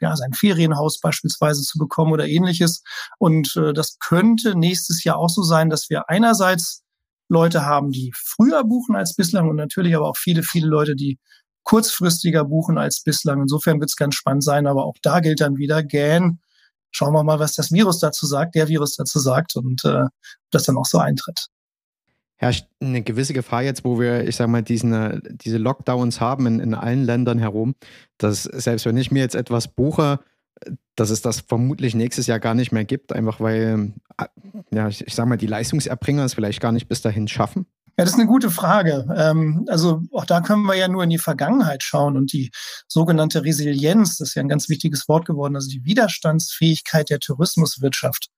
ja, 0.00 0.14
sein 0.14 0.34
Ferienhaus 0.34 1.00
beispielsweise 1.00 1.62
zu 1.62 1.78
bekommen 1.78 2.12
oder 2.12 2.26
ähnliches. 2.26 2.82
Und 3.18 3.56
äh, 3.56 3.72
das 3.72 3.98
könnte 3.98 4.56
nächstes 4.56 5.04
Jahr 5.04 5.16
auch 5.16 5.30
so 5.30 5.42
sein, 5.42 5.70
dass 5.70 5.88
wir 5.88 6.08
einerseits 6.08 6.82
Leute 7.28 7.64
haben, 7.64 7.90
die 7.90 8.12
früher 8.14 8.62
buchen 8.64 8.94
als 8.94 9.14
bislang 9.14 9.48
und 9.48 9.56
natürlich 9.56 9.96
aber 9.96 10.08
auch 10.08 10.16
viele, 10.16 10.42
viele 10.42 10.68
Leute, 10.68 10.94
die 10.94 11.18
kurzfristiger 11.66 12.44
buchen 12.44 12.78
als 12.78 13.02
bislang. 13.02 13.42
Insofern 13.42 13.80
wird 13.80 13.90
es 13.90 13.96
ganz 13.96 14.14
spannend 14.14 14.44
sein, 14.44 14.66
aber 14.66 14.86
auch 14.86 14.96
da 15.02 15.20
gilt 15.20 15.40
dann 15.40 15.56
wieder, 15.56 15.82
gähn, 15.82 16.38
schauen 16.92 17.12
wir 17.12 17.24
mal, 17.24 17.40
was 17.40 17.54
das 17.54 17.72
Virus 17.72 17.98
dazu 17.98 18.24
sagt, 18.24 18.54
der 18.54 18.68
Virus 18.68 18.94
dazu 18.96 19.18
sagt 19.18 19.56
und 19.56 19.84
äh, 19.84 20.04
das 20.50 20.62
dann 20.62 20.78
auch 20.78 20.86
so 20.86 20.98
eintritt. 20.98 21.48
Herrscht 22.36 22.68
eine 22.80 23.02
gewisse 23.02 23.32
Gefahr 23.32 23.62
jetzt, 23.62 23.84
wo 23.84 23.98
wir, 23.98 24.28
ich 24.28 24.36
sag 24.36 24.48
mal, 24.48 24.62
diesen, 24.62 24.92
äh, 24.92 25.20
diese 25.24 25.58
Lockdowns 25.58 26.20
haben 26.20 26.46
in, 26.46 26.60
in 26.60 26.74
allen 26.74 27.04
Ländern 27.04 27.38
herum, 27.38 27.74
dass 28.16 28.44
selbst 28.44 28.86
wenn 28.86 28.96
ich 28.96 29.10
mir 29.10 29.20
jetzt 29.20 29.34
etwas 29.34 29.66
buche, 29.66 30.20
dass 30.94 31.10
es 31.10 31.20
das 31.20 31.40
vermutlich 31.40 31.94
nächstes 31.96 32.28
Jahr 32.28 32.38
gar 32.38 32.54
nicht 32.54 32.70
mehr 32.70 32.84
gibt, 32.84 33.12
einfach 33.12 33.40
weil, 33.40 33.92
äh, 34.18 34.26
ja, 34.70 34.86
ich, 34.86 35.04
ich 35.04 35.14
sag 35.14 35.26
mal, 35.26 35.36
die 35.36 35.48
Leistungserbringer 35.48 36.24
es 36.24 36.34
vielleicht 36.34 36.60
gar 36.60 36.72
nicht 36.72 36.88
bis 36.88 37.02
dahin 37.02 37.26
schaffen? 37.26 37.66
Ja, 37.98 38.04
das 38.04 38.12
ist 38.12 38.20
eine 38.20 38.28
gute 38.28 38.50
Frage. 38.50 39.06
Ähm, 39.16 39.64
also 39.68 40.02
auch 40.12 40.26
da 40.26 40.42
können 40.42 40.64
wir 40.64 40.74
ja 40.74 40.86
nur 40.86 41.02
in 41.04 41.08
die 41.08 41.18
Vergangenheit 41.18 41.82
schauen 41.82 42.18
und 42.18 42.30
die 42.32 42.50
sogenannte 42.88 43.42
Resilienz, 43.42 44.18
das 44.18 44.28
ist 44.28 44.34
ja 44.34 44.42
ein 44.42 44.50
ganz 44.50 44.68
wichtiges 44.68 45.08
Wort 45.08 45.24
geworden, 45.24 45.56
also 45.56 45.70
die 45.70 45.84
Widerstandsfähigkeit 45.84 47.08
der 47.08 47.20
Tourismuswirtschaft 47.20 48.28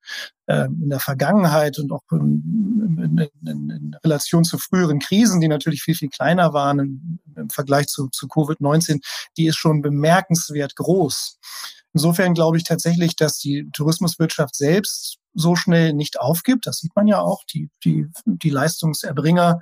ähm, 0.47 0.79
in 0.83 0.89
der 0.89 1.01
Vergangenheit 1.01 1.77
und 1.77 1.91
auch 1.91 2.03
in, 2.11 3.19
in, 3.19 3.29
in, 3.45 3.97
Relation 4.01 4.45
zu 4.45 4.57
früheren 4.57 4.99
Krisen, 4.99 5.41
die 5.41 5.49
natürlich 5.49 5.81
viel, 5.81 5.95
viel 5.95 6.09
kleiner 6.09 6.53
waren 6.53 6.79
im, 6.79 7.19
im 7.35 7.49
Vergleich 7.49 7.87
zu, 7.87 8.07
zu 8.07 8.27
Covid-19, 8.27 9.01
die 9.35 9.47
ist 9.47 9.57
schon 9.57 9.81
bemerkenswert 9.81 10.77
groß. 10.77 11.37
Insofern 11.93 12.33
glaube 12.33 12.57
ich 12.57 12.63
tatsächlich, 12.63 13.15
dass 13.15 13.39
die 13.39 13.69
Tourismuswirtschaft 13.73 14.55
selbst 14.55 15.17
so 15.33 15.55
schnell 15.55 15.93
nicht 15.93 16.19
aufgibt. 16.19 16.67
Das 16.67 16.77
sieht 16.77 16.95
man 16.95 17.07
ja 17.07 17.19
auch. 17.19 17.43
Die, 17.53 17.69
die, 17.83 18.07
die 18.25 18.49
Leistungserbringer, 18.49 19.59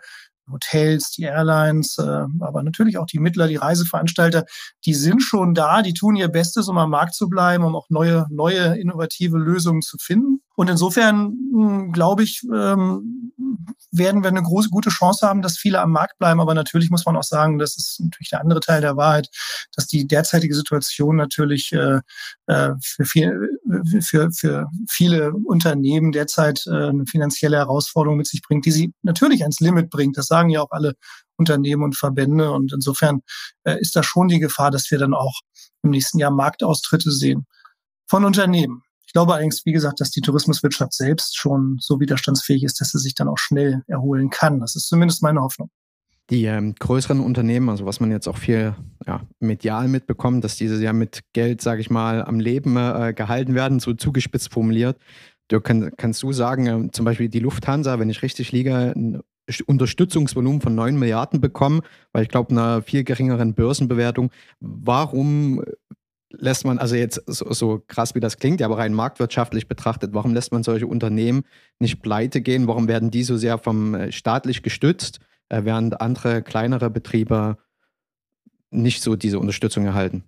Hotels, 0.50 1.12
die 1.12 1.24
Airlines, 1.24 1.98
äh, 1.98 2.26
aber 2.40 2.64
natürlich 2.64 2.98
auch 2.98 3.06
die 3.06 3.20
Mittler, 3.20 3.48
die 3.48 3.58
Reiseveranstalter, 3.58 4.46
die 4.86 4.94
sind 4.94 5.22
schon 5.22 5.54
da, 5.54 5.82
die 5.82 5.94
tun 5.94 6.16
ihr 6.16 6.30
Bestes, 6.30 6.68
um 6.70 6.78
am 6.78 6.90
Markt 6.90 7.16
zu 7.16 7.28
bleiben, 7.28 7.64
um 7.64 7.76
auch 7.76 7.90
neue, 7.90 8.26
neue 8.30 8.78
innovative 8.80 9.38
Lösungen 9.38 9.82
zu 9.82 9.98
finden. 9.98 10.42
Und 10.58 10.72
insofern 10.72 11.38
hm, 11.54 11.92
glaube 11.92 12.24
ich, 12.24 12.42
ähm, 12.52 13.32
werden 13.91 14.24
wir 14.24 14.30
eine 14.30 14.41
große, 14.41 14.70
gute 14.70 14.89
Chance 14.89 15.28
haben, 15.28 15.43
dass 15.43 15.56
viele 15.56 15.80
am 15.80 15.91
Markt 15.91 16.17
bleiben. 16.17 16.41
Aber 16.41 16.56
natürlich 16.56 16.89
muss 16.89 17.06
man 17.06 17.15
auch 17.15 17.24
sagen, 17.24 17.60
das 17.60 17.78
ist 17.78 18.00
natürlich 18.00 18.30
der 18.32 18.41
andere 18.41 18.60
Teil 18.60 18.82
der 18.82 18.98
Wahrheit, 18.98 19.30
dass 19.76 19.86
die 19.86 20.08
derzeitige 20.08 20.56
Situation 20.56 21.15
natürlich 21.15 21.72
äh, 21.74 22.00
äh 22.48 22.72
für, 22.82 23.06
viel, 23.06 23.50
für, 24.02 24.32
für 24.32 24.65
viele 24.89 25.34
Unternehmen 25.46 26.12
derzeit 26.12 26.63
äh, 26.65 26.89
eine 26.89 27.06
finanzielle 27.06 27.58
Herausforderung 27.58 28.17
mit 28.17 28.28
sich 28.28 28.41
bringt, 28.41 28.65
die 28.65 28.72
sie 28.72 28.93
natürlich 29.04 29.43
ans 29.43 29.60
Limit 29.60 29.91
bringt. 29.91 30.17
Das 30.17 30.26
sagen 30.26 30.50
ja 30.50 30.62
auch 30.62 30.72
alle 30.72 30.96
Unternehmen 31.38 31.84
und 31.84 31.96
Verbände. 31.96 32.52
Und 32.52 32.74
insofern 32.74 33.22
äh, 33.63 33.80
ist 33.80 33.96
da 33.96 34.02
schon 34.02 34.28
die 34.28 34.39
Gefahr, 34.39 34.72
dass 34.72 34.89
wir 34.89 34.98
dann 34.98 35.13
auch 35.13 35.36
im 35.84 35.91
nächsten 35.91 36.17
Jahr 36.17 36.32
Marktaustritte 36.32 37.12
sehen 37.12 37.46
von 38.08 38.26
Unternehmen. 38.26 38.82
Ich 39.08 39.13
glaube 39.13 39.34
allerdings, 39.34 39.65
wie 39.65 39.72
gesagt, 39.72 40.02
dass 40.02 40.12
die 40.12 40.20
Tourismuswirtschaft 40.20 40.93
selbst 40.93 41.38
schon 41.38 41.78
so 41.80 42.00
widerstandsfähig 42.02 42.63
ist, 42.63 42.82
dass 42.82 42.91
sie 42.91 43.00
sich 43.00 43.15
dann 43.15 43.30
auch 43.30 43.38
schnell 43.38 43.84
erholen 43.88 44.30
kann. 44.30 44.60
Das 44.60 44.76
ist 44.76 44.88
zumindest 44.89 45.24
meine 45.24 45.41
Hoffnung. 45.41 45.70
Die 46.30 46.43
ähm, 46.43 46.76
größeren 46.76 47.22
Unternehmen, 47.22 47.70
also 47.70 47.86
was 47.86 48.02
man 48.02 48.12
jetzt 48.12 48.28
auch 48.28 48.38
viel 48.38 48.76
ja, 49.08 49.22
medial 49.39 49.88
mitbekommt, 49.88 50.43
dass 50.43 50.58
diese 50.58 50.84
ja 50.84 50.91
mit 50.91 51.22
Geld, 51.32 51.62
sage 51.62 51.80
ich 51.80 51.89
mal, 51.89 52.22
am 52.22 52.41
Leben 52.41 52.76
äh, 52.76 53.13
gehalten 53.15 53.56
werden, 53.56 53.80
so 53.80 53.93
zugespitzt 53.93 54.52
formuliert. 54.52 54.98
Du 55.48 55.62
kann, 55.62 55.91
kannst 55.96 56.22
du 56.24 56.34
sagen, 56.34 56.67
äh, 56.67 56.91
zum 56.91 57.06
Beispiel 57.06 57.30
die 57.30 57.39
Lufthansa, 57.39 58.00
wenn 58.00 58.10
ich 58.10 58.24
richtig 58.24 58.52
liege, 58.52 58.93
ein 58.93 59.22
Unterstützungsvolumen 59.65 60.60
von 60.60 60.76
9 60.76 61.00
Milliarden 61.00 61.39
bekommen, 61.39 61.80
weil 62.12 62.24
ich 62.24 62.30
glaube, 62.30 62.52
einer 62.52 62.82
viel 62.82 63.06
geringeren 63.06 63.54
Börsenbewertung. 63.54 64.32
Warum 64.60 65.63
lässt 66.30 66.66
man, 66.66 66.78
also 66.78 66.96
jetzt 66.96 67.22
so, 67.26 67.52
so, 67.54 67.84
krass 67.88 68.16
wie 68.16 68.20
das 68.20 68.38
klingt, 68.38 68.62
aber 68.62 68.78
rein 68.78 68.94
marktwirtschaftlich 68.94 69.68
betrachtet, 69.68 70.13
warum 70.13 70.34
lässt 70.34 70.52
man 70.52 70.63
solche 70.63 70.88
Unternehmen 70.88 71.44
nicht 71.80 72.02
pleite 72.02 72.42
gehen? 72.42 72.68
Warum 72.68 72.88
werden 72.88 73.12
die 73.12 73.24
so 73.24 73.38
sehr 73.38 73.58
vom 73.58 73.96
äh, 73.96 74.12
staatlich 74.12 74.63
gestützt, 74.63 75.20
äh, 75.50 75.63
während 75.63 76.02
andere 76.02 76.42
kleinere 76.42 76.90
Betriebe 76.90 77.58
nicht 78.70 79.02
so 79.02 79.16
diese 79.16 79.40
Unterstützung 79.40 79.86
erhalten? 79.86 80.24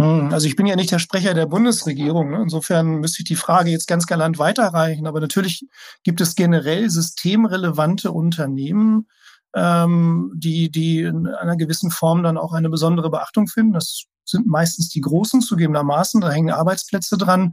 Hm, 0.00 0.30
also 0.32 0.46
ich 0.46 0.56
bin 0.56 0.66
ja 0.66 0.74
nicht 0.74 0.90
der 0.90 0.98
Sprecher 0.98 1.34
der 1.34 1.46
Bundesregierung. 1.46 2.30
Ne? 2.30 2.42
Insofern 2.42 2.96
müsste 2.96 3.20
ich 3.20 3.28
die 3.28 3.36
Frage 3.36 3.70
jetzt 3.70 3.86
ganz 3.86 4.06
galant 4.06 4.38
weiterreichen. 4.38 5.06
Aber 5.06 5.20
natürlich 5.20 5.66
gibt 6.02 6.20
es 6.20 6.34
generell 6.34 6.90
systemrelevante 6.90 8.10
Unternehmen, 8.10 9.06
ähm, 9.54 10.32
die, 10.34 10.70
die 10.70 11.02
in 11.02 11.28
einer 11.28 11.56
gewissen 11.56 11.92
Form 11.92 12.24
dann 12.24 12.38
auch 12.38 12.52
eine 12.52 12.70
besondere 12.70 13.08
Beachtung 13.08 13.46
finden. 13.46 13.74
Das 13.74 14.06
sind 14.24 14.46
meistens 14.46 14.88
die 14.88 15.00
großen 15.00 15.40
zugegebenermaßen, 15.40 16.20
da 16.20 16.30
hängen 16.30 16.50
Arbeitsplätze 16.50 17.16
dran. 17.16 17.52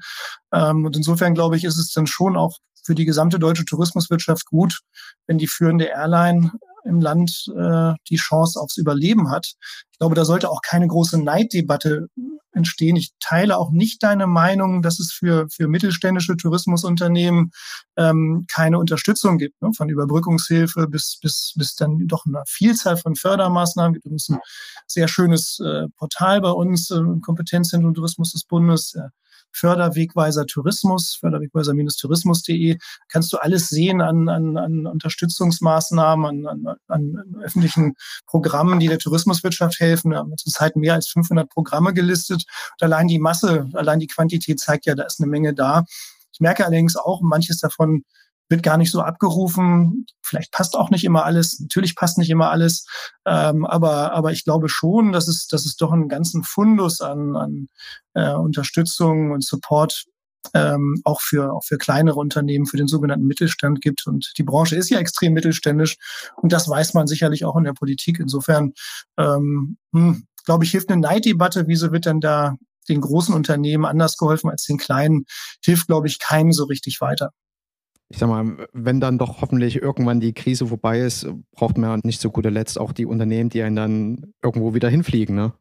Ähm, 0.54 0.86
und 0.86 0.96
insofern 0.96 1.34
glaube 1.34 1.58
ich, 1.58 1.64
ist 1.64 1.78
es 1.78 1.92
dann 1.94 2.08
schon 2.08 2.38
auch 2.38 2.58
für 2.84 2.96
die 2.96 3.06
gesamte 3.06 3.40
deutsche 3.40 3.66
Tourismuswirtschaft 3.66 4.46
gut, 4.46 4.80
wenn 5.28 5.38
die 5.38 5.48
führende 5.48 5.86
Airline 5.86 6.52
im 6.84 7.00
Land 7.00 7.46
äh, 7.56 7.94
die 8.10 8.16
Chance 8.16 8.60
aufs 8.60 8.78
Überleben 8.78 9.30
hat. 9.30 9.54
Ich 9.92 10.00
glaube, 10.00 10.16
da 10.16 10.26
sollte 10.26 10.50
auch 10.50 10.62
keine 10.62 10.88
große 10.88 11.22
Neiddebatte 11.22 12.08
entstehen. 12.54 12.96
Ich 12.96 13.12
teile 13.20 13.58
auch 13.58 13.72
nicht 13.72 14.04
deine 14.04 14.28
Meinung, 14.28 14.82
dass 14.82 15.00
es 15.00 15.12
für, 15.12 15.48
für 15.50 15.68
mittelständische 15.68 16.36
Tourismusunternehmen 16.36 17.52
ähm, 17.98 18.46
keine 18.52 18.78
Unterstützung 18.78 19.38
gibt, 19.38 19.62
ne? 19.62 19.72
von 19.74 19.90
Überbrückungshilfe 19.90 20.88
bis, 20.88 21.18
bis, 21.22 21.54
bis 21.56 21.76
dann 21.76 22.08
doch 22.08 22.26
eine 22.26 22.44
Vielzahl 22.48 22.98
von 22.98 23.16
Fördermaßnahmen. 23.16 23.96
Es 23.96 24.02
gibt 24.02 24.12
uns 24.12 24.30
ein 24.30 24.40
sehr 24.88 25.08
schönes 25.08 25.60
äh, 25.60 25.88
Portal 25.98 26.42
bei 26.42 26.52
uns, 26.52 26.92
äh, 26.92 27.02
Kompetenzzentrum 27.22 27.94
Tourismus 27.94 28.34
des 28.34 28.44
Bundes, 28.44 28.96
äh, 28.96 29.10
Förderwegweiser 29.52 30.46
Tourismus, 30.46 31.18
Förderwegweiser-tourismus.de, 31.20 32.78
kannst 33.10 33.34
du 33.34 33.38
alles 33.38 33.70
sehen 33.70 34.02
an, 34.02 34.30
an, 34.30 34.58
an 34.58 34.88
Unterstützungsmaßnahmen, 34.88 36.48
an, 36.48 36.68
an, 36.68 36.78
an 36.88 37.36
öffentlichen 37.44 37.94
Programmen, 38.26 38.80
die 38.80 38.88
der 38.88 39.00
Tourismuswirtschaft 39.00 39.80
helfen. 39.80 40.12
Wir 40.12 40.20
haben 40.20 40.38
zurzeit 40.38 40.76
mehr 40.76 40.94
als 40.94 41.08
500 41.10 41.50
Programme 41.50 41.94
gelistet. 41.94 42.46
Und 42.80 42.84
allein 42.84 43.08
die 43.08 43.20
Masse, 43.20 43.70
allein 43.74 44.00
die 44.00 44.08
Quantität 44.08 44.60
zeigt 44.60 44.86
ja, 44.86 44.96
da 44.96 45.04
ist 45.04 45.20
eine 45.20 45.30
Menge 45.30 45.54
da. 45.54 45.84
Ich 46.34 46.40
merke 46.40 46.66
allerdings 46.66 46.96
auch, 46.96 47.22
manches 47.22 47.60
davon 47.60 48.04
wird 48.52 48.62
gar 48.62 48.78
nicht 48.78 48.92
so 48.92 49.02
abgerufen. 49.02 50.06
Vielleicht 50.22 50.52
passt 50.52 50.76
auch 50.76 50.92
nicht 50.92 51.06
immer 51.06 51.26
alles. 51.26 51.60
Natürlich 51.60 51.96
passt 51.96 52.18
nicht 52.18 52.30
immer 52.30 52.52
alles. 52.52 52.86
Ähm, 53.26 53.66
aber, 53.66 54.12
aber 54.12 54.32
ich 54.32 54.44
glaube 54.44 54.70
schon, 54.70 55.12
dass 55.12 55.28
es, 55.28 55.48
dass 55.48 55.66
es 55.66 55.78
doch 55.78 55.92
einen 55.92 56.10
ganzen 56.10 56.44
Fundus 56.44 57.02
an, 57.02 57.36
an 57.36 57.68
äh, 58.14 58.34
Unterstützung 58.34 59.32
und 59.32 59.44
Support 59.44 60.04
ähm, 60.54 61.00
auch 61.04 61.22
für 61.22 61.54
auch 61.54 61.64
für 61.64 61.78
kleinere 61.78 62.20
Unternehmen, 62.20 62.66
für 62.66 62.78
den 62.78 62.88
sogenannten 62.88 63.26
Mittelstand 63.26 63.80
gibt. 63.82 64.06
Und 64.06 64.34
die 64.38 64.44
Branche 64.44 64.76
ist 64.76 64.90
ja 64.90 65.00
extrem 65.00 65.34
mittelständisch 65.34 65.98
und 66.36 66.52
das 66.52 66.68
weiß 66.68 66.94
man 66.94 67.08
sicherlich 67.08 67.46
auch 67.46 67.56
in 67.58 67.64
der 67.64 67.74
Politik. 67.74 68.20
Insofern 68.20 68.74
ähm, 69.18 69.78
hm, 69.94 70.26
glaube 70.46 70.66
ich, 70.66 70.72
hilft 70.72 70.92
eine 70.92 71.02
Neiddebatte. 71.02 71.68
Wieso 71.68 71.92
wird 71.92 72.06
denn 72.06 72.20
da 72.20 72.56
den 72.90 73.02
großen 73.02 73.36
Unternehmen 73.36 73.86
anders 73.86 74.18
geholfen 74.18 74.50
als 74.50 74.64
den 74.66 74.78
kleinen? 74.78 75.26
Hilft, 75.64 75.88
glaube 75.88 76.08
ich, 76.08 76.20
keinem 76.20 76.52
so 76.52 76.66
richtig 76.66 77.00
weiter 77.02 77.32
ich 78.12 78.18
sag 78.18 78.28
mal, 78.28 78.68
wenn 78.74 79.00
dann 79.00 79.18
doch 79.18 79.42
hoffentlich 79.42 79.82
irgendwann 79.82 80.20
die 80.20 80.34
Krise 80.34 80.68
vorbei 80.68 81.00
ist, 81.00 81.28
braucht 81.52 81.78
man 81.78 82.02
nicht 82.04 82.20
zu 82.20 82.30
guter 82.30 82.52
Letzt 82.52 82.80
auch 82.80 82.92
die 82.92 83.06
Unternehmen, 83.06 83.50
die 83.50 83.64
einen 83.64 83.76
dann 83.76 84.34
irgendwo 84.44 84.74
wieder 84.74 84.90
hinfliegen, 84.90 85.36
ne? 85.36 85.54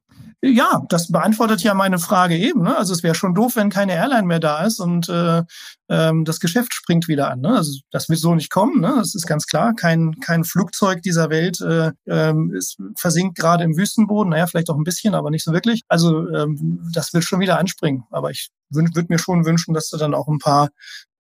Ja, 0.43 0.83
das 0.89 1.13
beantwortet 1.13 1.63
ja 1.63 1.75
meine 1.75 1.99
Frage 1.99 2.35
eben. 2.35 2.63
Ne? 2.63 2.75
Also 2.75 2.95
es 2.95 3.03
wäre 3.03 3.15
schon 3.15 3.35
doof, 3.35 3.57
wenn 3.57 3.69
keine 3.69 3.93
Airline 3.93 4.27
mehr 4.27 4.41
da 4.41 4.65
ist 4.65 4.81
und 4.81 5.07
äh, 5.11 5.43
ähm, 5.91 6.25
das 6.25 6.41
Geschäft 6.41 6.73
springt 6.73 7.09
wieder 7.09 7.31
an. 7.31 7.41
Ne? 7.41 7.55
Also 7.57 7.79
das 7.91 8.09
wird 8.09 8.21
so 8.21 8.35
nicht 8.35 8.51
kommen. 8.51 8.81
Ne? 8.81 8.95
Das 8.97 9.15
ist 9.15 9.27
ganz 9.27 9.47
klar. 9.47 9.75
Kein, 9.75 10.19
kein 10.21 10.45
Flugzeug 10.45 11.03
dieser 11.03 11.29
Welt 11.29 11.61
äh, 11.61 11.93
ähm, 12.07 12.55
ist, 12.55 12.79
versinkt 12.97 13.37
gerade 13.37 13.65
im 13.65 13.77
Wüstenboden. 13.77 14.31
Naja, 14.31 14.47
vielleicht 14.47 14.71
auch 14.71 14.79
ein 14.79 14.85
bisschen, 14.85 15.15
aber 15.15 15.31
nicht 15.31 15.45
so 15.45 15.53
wirklich. 15.53 15.83
Also 15.89 16.27
ähm, 16.31 16.89
das 16.95 17.13
wird 17.13 17.25
schon 17.25 17.41
wieder 17.41 17.59
anspringen. 17.59 18.05
Aber 18.11 18.31
ich 18.31 18.49
würde 18.71 19.09
mir 19.11 19.19
schon 19.19 19.45
wünschen, 19.45 19.75
dass 19.75 19.91
da 19.91 19.99
dann 19.99 20.15
auch 20.15 20.29
ein 20.29 20.39
paar 20.39 20.71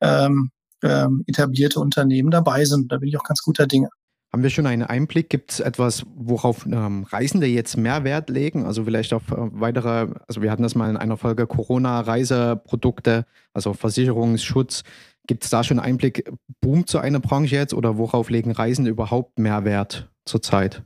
ähm, 0.00 0.50
ähm, 0.82 1.24
etablierte 1.26 1.80
Unternehmen 1.80 2.30
dabei 2.30 2.64
sind. 2.64 2.90
Da 2.90 2.98
bin 2.98 3.08
ich 3.08 3.16
auch 3.18 3.24
ganz 3.24 3.42
guter 3.42 3.66
Dinge. 3.66 3.88
Haben 4.32 4.44
wir 4.44 4.50
schon 4.50 4.66
einen 4.66 4.84
Einblick? 4.84 5.28
Gibt 5.28 5.50
es 5.50 5.60
etwas, 5.60 6.04
worauf 6.14 6.64
ähm, 6.64 7.02
Reisende 7.02 7.46
jetzt 7.46 7.76
mehr 7.76 8.04
Wert 8.04 8.30
legen? 8.30 8.64
Also 8.64 8.84
vielleicht 8.84 9.12
auf 9.12 9.32
äh, 9.32 9.34
weitere, 9.36 10.08
also 10.28 10.40
wir 10.40 10.52
hatten 10.52 10.62
das 10.62 10.76
mal 10.76 10.88
in 10.88 10.96
einer 10.96 11.16
Folge 11.16 11.48
Corona-Reiseprodukte, 11.48 13.26
also 13.52 13.72
Versicherungsschutz. 13.72 14.84
Gibt 15.26 15.44
es 15.44 15.50
da 15.50 15.64
schon 15.64 15.80
einen 15.80 15.86
Einblick? 15.86 16.30
Boomt 16.60 16.88
so 16.88 16.98
eine 16.98 17.18
Branche 17.18 17.56
jetzt 17.56 17.74
oder 17.74 17.98
worauf 17.98 18.30
legen 18.30 18.52
Reisende 18.52 18.90
überhaupt 18.90 19.38
mehr 19.40 19.64
Wert 19.64 20.08
zurzeit? 20.24 20.84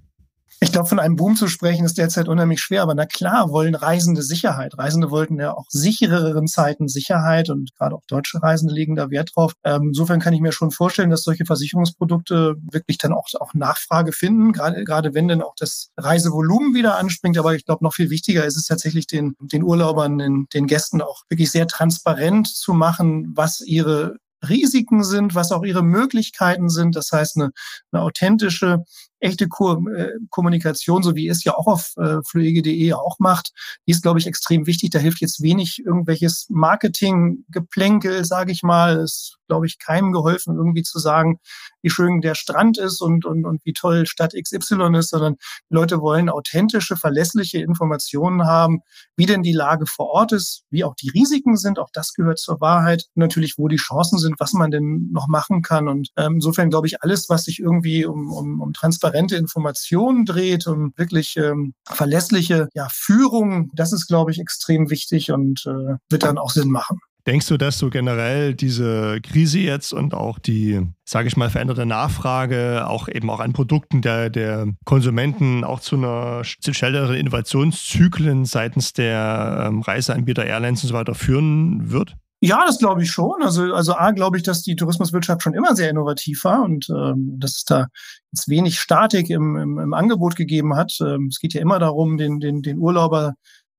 Ich 0.61 0.73
glaube, 0.73 0.89
von 0.89 0.99
einem 0.99 1.17
Boom 1.17 1.37
zu 1.37 1.49
sprechen 1.49 1.85
ist 1.85 1.99
derzeit 1.99 2.29
unheimlich 2.29 2.61
schwer, 2.61 2.83
aber 2.83 2.95
na 2.95 3.07
klar 3.07 3.51
wollen 3.51 3.75
Reisende 3.75 4.23
Sicherheit. 4.23 4.79
Reisende 4.79 5.11
wollten 5.11 5.39
ja 5.39 5.53
auch 5.53 5.67
sichereren 5.69 6.47
Zeiten 6.47 6.89
Sicherheit 6.89 7.51
und 7.51 7.75
gerade 7.77 7.95
auch 7.95 8.05
deutsche 8.09 8.43
Reisende 8.43 8.75
legen 8.75 8.97
da 8.97 9.11
Wert 9.11 9.33
drauf. 9.35 9.53
Ähm, 9.65 9.89
insofern 9.89 10.21
kann 10.21 10.33
ich 10.33 10.41
mir 10.41 10.53
schon 10.53 10.71
vorstellen, 10.71 11.11
dass 11.11 11.23
solche 11.23 11.45
Versicherungsprodukte 11.45 12.57
wirklich 12.71 12.99
dann 12.99 13.13
auch, 13.13 13.27
auch 13.41 13.55
Nachfrage 13.55 14.13
finden, 14.13 14.53
gerade, 14.53 15.15
wenn 15.15 15.29
dann 15.29 15.43
auch 15.43 15.55
das 15.59 15.91
Reisevolumen 15.97 16.75
wieder 16.75 16.97
anspringt. 16.97 17.39
Aber 17.39 17.55
ich 17.55 17.65
glaube, 17.65 17.85
noch 17.85 17.95
viel 17.95 18.11
wichtiger 18.11 18.45
ist 18.45 18.57
es 18.57 18.67
tatsächlich 18.67 19.07
den, 19.07 19.35
den 19.41 19.63
Urlaubern, 19.63 20.19
den, 20.19 20.47
den 20.55 20.67
Gästen 20.67 21.03
auch 21.03 21.23
wirklich 21.29 21.51
sehr 21.51 21.67
transparent 21.67 22.49
zu 22.49 22.73
machen, 22.73 23.33
was 23.35 23.61
ihre 23.61 24.17
Risiken 24.49 25.05
sind, 25.05 25.35
was 25.35 25.53
auch 25.53 25.65
ihre 25.65 25.83
Möglichkeiten 25.83 26.69
sind. 26.69 26.97
Das 26.97 27.11
heißt, 27.13 27.37
eine, 27.37 27.51
eine 27.93 28.03
authentische 28.03 28.85
echte 29.21 29.49
Ko 29.49 29.87
äh, 29.89 30.11
Kommunikation, 30.31 31.03
so 31.03 31.15
wie 31.15 31.29
es 31.29 31.45
ja 31.45 31.55
auch 31.55 31.67
auf 31.67 31.93
äh, 31.97 32.19
fluege.de 32.25 32.93
auch 32.93 33.19
macht, 33.19 33.53
die 33.87 33.93
ist, 33.93 34.03
glaube 34.03 34.19
ich, 34.19 34.27
extrem 34.27 34.67
wichtig. 34.67 34.91
Da 34.91 34.99
hilft 34.99 35.21
jetzt 35.21 35.43
wenig 35.43 35.83
irgendwelches 35.85 36.47
Marketing-Geplänkel, 36.51 38.25
sage 38.25 38.53
ich 38.53 38.63
mal. 38.63 38.97
Ist, 38.99 39.39
glaube 39.49 39.67
ich, 39.67 39.79
keinem 39.79 40.13
geholfen, 40.13 40.57
irgendwie 40.57 40.83
zu 40.83 40.99
sagen, 40.99 41.39
wie 41.83 41.91
schön 41.91 42.21
der 42.21 42.35
Strand 42.35 42.79
ist 42.79 43.01
und, 43.01 43.25
und, 43.25 43.45
und 43.45 43.65
wie 43.65 43.73
toll 43.73 44.07
Stadt 44.07 44.33
XY 44.33 44.97
ist, 44.97 45.11
sondern 45.11 45.37
Leute 45.69 46.01
wollen 46.01 46.29
authentische, 46.29 46.97
verlässliche 46.97 47.59
Informationen 47.59 48.47
haben, 48.47 48.81
wie 49.17 49.27
denn 49.27 49.43
die 49.43 49.53
Lage 49.53 49.87
vor 49.87 50.09
Ort 50.09 50.33
ist, 50.33 50.65
wie 50.71 50.85
auch 50.85 50.95
die 50.95 51.11
Risiken 51.11 51.57
sind, 51.57 51.79
auch 51.79 51.91
das 51.93 52.15
gehört 52.15 52.39
zur 52.39 52.61
Wahrheit. 52.61 53.05
Und 53.15 53.21
natürlich, 53.21 53.59
wo 53.59 53.69
die 53.69 53.77
Chancen 53.77 54.19
sind, 54.19 54.37
was 54.39 54.53
man 54.53 54.71
denn 54.71 55.11
noch 55.13 55.29
machen 55.29 55.63
kann. 55.63 55.89
Und 55.89 56.09
ähm, 56.17 56.35
insofern 56.35 56.71
glaube 56.71 56.87
ich, 56.87 57.03
alles, 57.03 57.29
was 57.29 57.45
sich 57.45 57.61
irgendwie 57.61 58.07
um, 58.07 58.33
um, 58.33 58.61
um 58.61 58.73
Transparenz 58.73 59.14
transparente 59.15 59.37
Informationen 59.37 60.25
dreht 60.25 60.67
und 60.67 60.97
wirklich 60.99 61.37
ähm, 61.37 61.75
verlässliche 61.87 62.69
ja, 62.75 62.89
Führung, 62.91 63.71
das 63.75 63.93
ist, 63.93 64.07
glaube 64.07 64.31
ich, 64.31 64.41
extrem 64.41 64.91
wichtig 64.91 65.31
und 65.31 65.65
äh, 65.67 65.97
wird 66.11 66.25
dann 66.25 66.39
auch 66.39 66.51
Sinn 66.51 66.71
machen. 66.71 66.99
Denkst 67.27 67.47
du, 67.49 67.57
dass 67.57 67.79
so 67.79 67.89
generell 67.89 68.53
diese 68.53 69.19
Krise 69.23 69.61
jetzt 69.61 69.95
und 69.95 70.13
auch 70.13 70.39
die, 70.39 70.83
sage 71.07 71.27
ich 71.27 71.39
mal, 71.39 71.49
veränderte 71.49 71.87
Nachfrage 71.87 72.87
auch 72.87 73.09
eben 73.09 73.31
auch 73.31 73.41
an 73.41 73.55
Produkten 73.55 74.03
der, 74.03 74.29
der 74.29 74.69
Konsumenten 74.85 75.65
auch 75.65 75.81
zu 75.81 75.97
einer 75.97 76.43
schnelleren 76.45 77.15
Innovationszyklen 77.15 78.45
seitens 78.45 78.93
der 78.93 79.69
ähm, 79.69 79.81
Reiseanbieter, 79.81 80.45
Airlines 80.45 80.83
und 80.83 80.91
so 80.91 80.95
weiter 80.95 81.15
führen 81.15 81.91
wird? 81.91 82.15
Ja, 82.47 82.63
das 82.67 82.77
glaube 82.77 83.03
ich 83.03 83.11
schon. 83.11 83.43
Also, 83.43 83.73
also 83.73 83.95
A, 83.95 84.11
glaube 84.11 84.37
ich, 84.37 84.43
dass 84.43 84.61
die 84.61 84.77
Tourismuswirtschaft 84.77 85.41
schon 85.41 85.55
immer 85.55 85.75
sehr 85.75 85.89
innovativ 85.89 86.45
war 86.45 86.63
und 86.63 86.91
ähm, 86.91 87.37
dass 87.39 87.57
es 87.57 87.65
da 87.65 87.87
jetzt 88.33 88.51
wenig 88.51 88.79
Statik 88.81 89.31
im, 89.31 89.57
im, 89.57 89.79
im 89.79 89.95
Angebot 89.95 90.37
gegeben 90.37 90.77
hat. 90.77 90.93
Ähm, 91.01 91.29
es 91.31 91.39
geht 91.39 91.55
ja 91.55 91.63
immer 91.63 91.79
darum, 91.79 92.19
den, 92.19 92.41
den, 92.41 92.61
den 92.61 92.77
Urlauber 92.77 93.33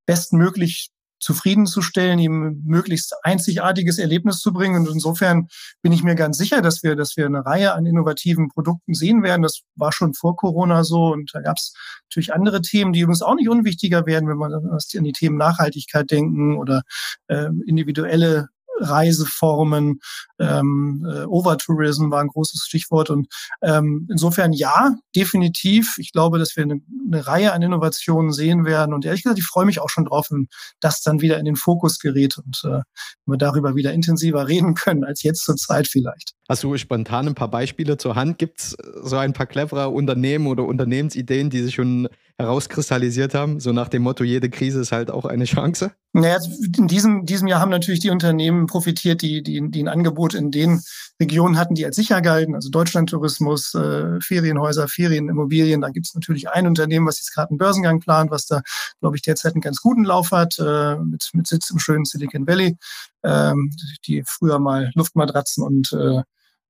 bestmöglich 0.07 0.89
zufriedenzustellen, 1.19 2.17
ihm 2.17 2.63
möglichst 2.65 3.13
einzigartiges 3.21 3.99
Erlebnis 3.99 4.39
zu 4.39 4.51
bringen. 4.51 4.87
Und 4.87 4.91
insofern 4.91 5.47
bin 5.83 5.91
ich 5.91 6.01
mir 6.01 6.15
ganz 6.15 6.39
sicher, 6.39 6.63
dass 6.63 6.81
wir, 6.81 6.95
dass 6.95 7.17
wir 7.17 7.27
eine 7.27 7.45
Reihe 7.45 7.73
an 7.73 7.85
innovativen 7.85 8.49
Produkten 8.49 8.95
sehen 8.95 9.21
werden. 9.21 9.43
Das 9.43 9.61
war 9.75 9.91
schon 9.91 10.15
vor 10.15 10.35
Corona 10.35 10.83
so. 10.83 11.13
Und 11.13 11.29
da 11.35 11.41
gab 11.41 11.57
es 11.57 11.75
natürlich 12.09 12.33
andere 12.33 12.61
Themen, 12.61 12.93
die 12.93 13.01
übrigens 13.01 13.21
auch 13.21 13.35
nicht 13.35 13.47
unwichtiger 13.47 14.07
werden, 14.07 14.27
wenn 14.27 14.37
man 14.37 14.53
an 14.53 15.03
die 15.03 15.11
Themen 15.11 15.37
Nachhaltigkeit 15.37 16.09
denken 16.09 16.57
oder 16.57 16.81
äh, 17.27 17.49
individuelle 17.67 18.49
Reiseformen, 18.79 19.99
ähm, 20.39 21.05
äh, 21.09 21.25
Overtourism 21.25 22.11
war 22.11 22.21
ein 22.21 22.27
großes 22.27 22.63
Stichwort. 22.65 23.09
Und 23.09 23.27
ähm, 23.61 24.07
insofern 24.09 24.53
ja, 24.53 24.95
definitiv. 25.15 25.95
Ich 25.97 26.11
glaube, 26.11 26.39
dass 26.39 26.55
wir 26.55 26.63
eine, 26.63 26.81
eine 27.07 27.25
Reihe 27.25 27.53
an 27.53 27.61
Innovationen 27.61 28.31
sehen 28.31 28.65
werden. 28.65 28.93
Und 28.93 29.05
ehrlich 29.05 29.23
gesagt, 29.23 29.39
ich 29.39 29.45
freue 29.45 29.65
mich 29.65 29.79
auch 29.79 29.89
schon 29.89 30.05
drauf, 30.05 30.27
wenn 30.29 30.47
das 30.79 31.01
dann 31.01 31.21
wieder 31.21 31.39
in 31.39 31.45
den 31.45 31.55
Fokus 31.55 31.99
gerät 31.99 32.37
und 32.37 32.61
äh, 32.65 32.81
wir 33.25 33.37
darüber 33.37 33.75
wieder 33.75 33.93
intensiver 33.93 34.47
reden 34.47 34.75
können 34.75 35.03
als 35.03 35.23
jetzt 35.23 35.43
zur 35.43 35.55
Zeit 35.55 35.87
vielleicht. 35.87 36.33
Hast 36.47 36.63
du 36.63 36.77
spontan 36.77 37.27
ein 37.27 37.35
paar 37.35 37.49
Beispiele 37.49 37.97
zur 37.97 38.15
Hand? 38.15 38.37
Gibt 38.37 38.59
es 38.59 38.77
so 39.01 39.17
ein 39.17 39.33
paar 39.33 39.47
clevere 39.47 39.89
Unternehmen 39.89 40.45
oder 40.47 40.63
Unternehmensideen, 40.63 41.49
die 41.49 41.63
sich 41.63 41.75
schon 41.75 42.07
herauskristallisiert 42.37 43.33
haben? 43.33 43.59
So 43.59 43.71
nach 43.71 43.89
dem 43.89 44.03
Motto, 44.03 44.23
jede 44.23 44.49
Krise 44.49 44.81
ist 44.81 44.91
halt 44.91 45.09
auch 45.09 45.25
eine 45.25 45.45
Chance? 45.45 45.91
Naja, 46.17 46.39
in 46.77 46.87
diesem, 46.87 47.25
diesem 47.25 47.49
Jahr 47.49 47.59
haben 47.59 47.71
natürlich 47.71 47.99
die 47.99 48.09
Unternehmen 48.09 48.67
profitiert, 48.67 49.21
die, 49.21 49.43
die, 49.43 49.69
die 49.69 49.83
ein 49.83 49.89
Angebot 49.89 50.33
in 50.33 50.49
den 50.49 50.81
Regionen 51.19 51.57
hatten, 51.57 51.75
die 51.75 51.85
als 51.85 51.97
sicher 51.97 52.21
galten. 52.21 52.55
Also 52.55 52.69
Deutschlandtourismus, 52.69 53.73
äh, 53.73 54.21
Ferienhäuser, 54.21 54.87
Ferienimmobilien. 54.87 55.81
Da 55.81 55.89
gibt 55.89 56.05
es 56.05 56.15
natürlich 56.15 56.47
ein 56.47 56.67
Unternehmen, 56.67 57.05
was 57.05 57.17
jetzt 57.17 57.33
gerade 57.33 57.49
einen 57.49 57.57
Börsengang 57.57 57.99
plant, 57.99 58.31
was 58.31 58.45
da, 58.45 58.61
glaube 59.01 59.17
ich, 59.17 59.23
derzeit 59.23 59.55
einen 59.55 59.61
ganz 59.61 59.81
guten 59.81 60.05
Lauf 60.05 60.31
hat, 60.31 60.57
äh, 60.57 60.95
mit, 60.95 61.29
mit 61.33 61.47
Sitz 61.47 61.69
im 61.69 61.79
schönen 61.79 62.05
Silicon 62.05 62.47
Valley, 62.47 62.77
ähm, 63.25 63.71
die 64.07 64.23
früher 64.25 64.57
mal 64.57 64.91
Luftmatratzen 64.95 65.65
und 65.65 65.91
äh, 65.91 66.21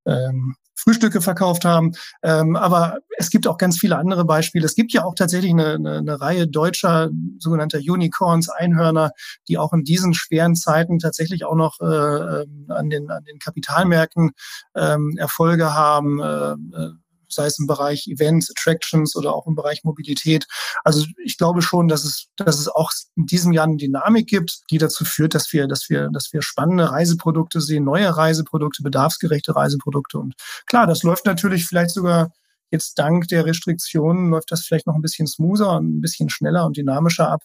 ähm, 0.06 0.56
Frühstücke 0.76 1.22
verkauft 1.22 1.65
haben. 1.65 1.94
Ähm, 2.22 2.56
aber 2.56 3.00
es 3.18 3.30
gibt 3.30 3.48
auch 3.48 3.58
ganz 3.58 3.80
viele 3.80 3.98
andere 3.98 4.26
Beispiele. 4.26 4.65
Es 4.65 4.76
gibt 4.76 4.94
ja 4.94 5.04
auch 5.04 5.15
tatsächlich 5.15 5.52
eine, 5.52 5.76
eine, 5.76 5.98
eine 5.98 6.22
Reihe 6.22 6.48
deutscher 6.48 7.10
sogenannter 7.39 7.80
Unicorns, 7.80 8.50
Einhörner, 8.50 9.12
die 9.48 9.58
auch 9.58 9.74
in 9.74 9.84
diesen 9.84 10.13
schweren 10.13 10.56
Zeiten 10.56 11.00
tatsächlich 11.00 11.46
auch 11.46 11.56
noch 11.56 11.80
äh, 11.80 11.86
ähm, 11.86 12.65
an, 12.70 12.89
den, 12.89 13.10
an 13.10 13.24
den 13.24 13.39
Kapitalmärkten 13.39 14.32
ähm, 14.76 15.15
Erfolge 15.18 15.74
haben. 15.74 16.22
Äh, 16.22 16.52
äh 16.78 16.91
sei 17.36 17.45
es 17.45 17.60
im 17.60 17.67
Bereich 17.67 18.08
Events, 18.08 18.50
Attractions 18.50 19.15
oder 19.15 19.34
auch 19.34 19.48
im 19.48 19.56
Bereich 19.56 19.84
Mobilität. 19.84 20.45
Also 20.84 21.06
ich 21.24 21.38
glaube 21.38 21.62
schon, 21.62 21.88
dass 21.88 22.04
es, 22.04 22.28
dass 22.38 22.60
es 22.60 22.67
auch 22.67 22.91
in 23.15 23.26
diesem 23.26 23.54
Jahr 23.54 23.65
eine 23.65 23.78
Dynamik 23.78 24.28
gibt, 24.28 24.62
die 24.71 24.78
dazu 24.78 25.06
führt, 25.06 25.36
dass 25.36 25.54
wir, 25.54 25.67
dass 25.67 25.89
wir, 25.89 26.10
dass 26.12 26.34
wir 26.34 26.41
spannende 26.41 26.89
Reiseprodukte 26.91 27.62
sehen, 27.62 27.84
neue 27.84 28.15
Reiseprodukte, 28.15 28.84
bedarfsgerechte 28.84 29.56
Reiseprodukte. 29.56 30.17
Und 30.17 30.36
klar, 30.65 30.88
das 30.88 31.04
läuft 31.04 31.26
natürlich 31.26 31.65
vielleicht 31.65 31.91
sogar 31.91 32.32
jetzt 32.71 32.98
dank 33.00 33.28
der 33.28 33.45
Restriktionen 33.45 34.30
läuft 34.30 34.52
das 34.52 34.65
vielleicht 34.65 34.88
noch 34.88 34.95
ein 34.95 35.02
bisschen 35.02 35.28
smoother 35.28 35.78
und 35.78 35.98
ein 35.98 36.02
bisschen 36.02 36.30
schneller 36.30 36.65
und 36.65 36.78
dynamischer 36.78 37.30
ab, 37.30 37.41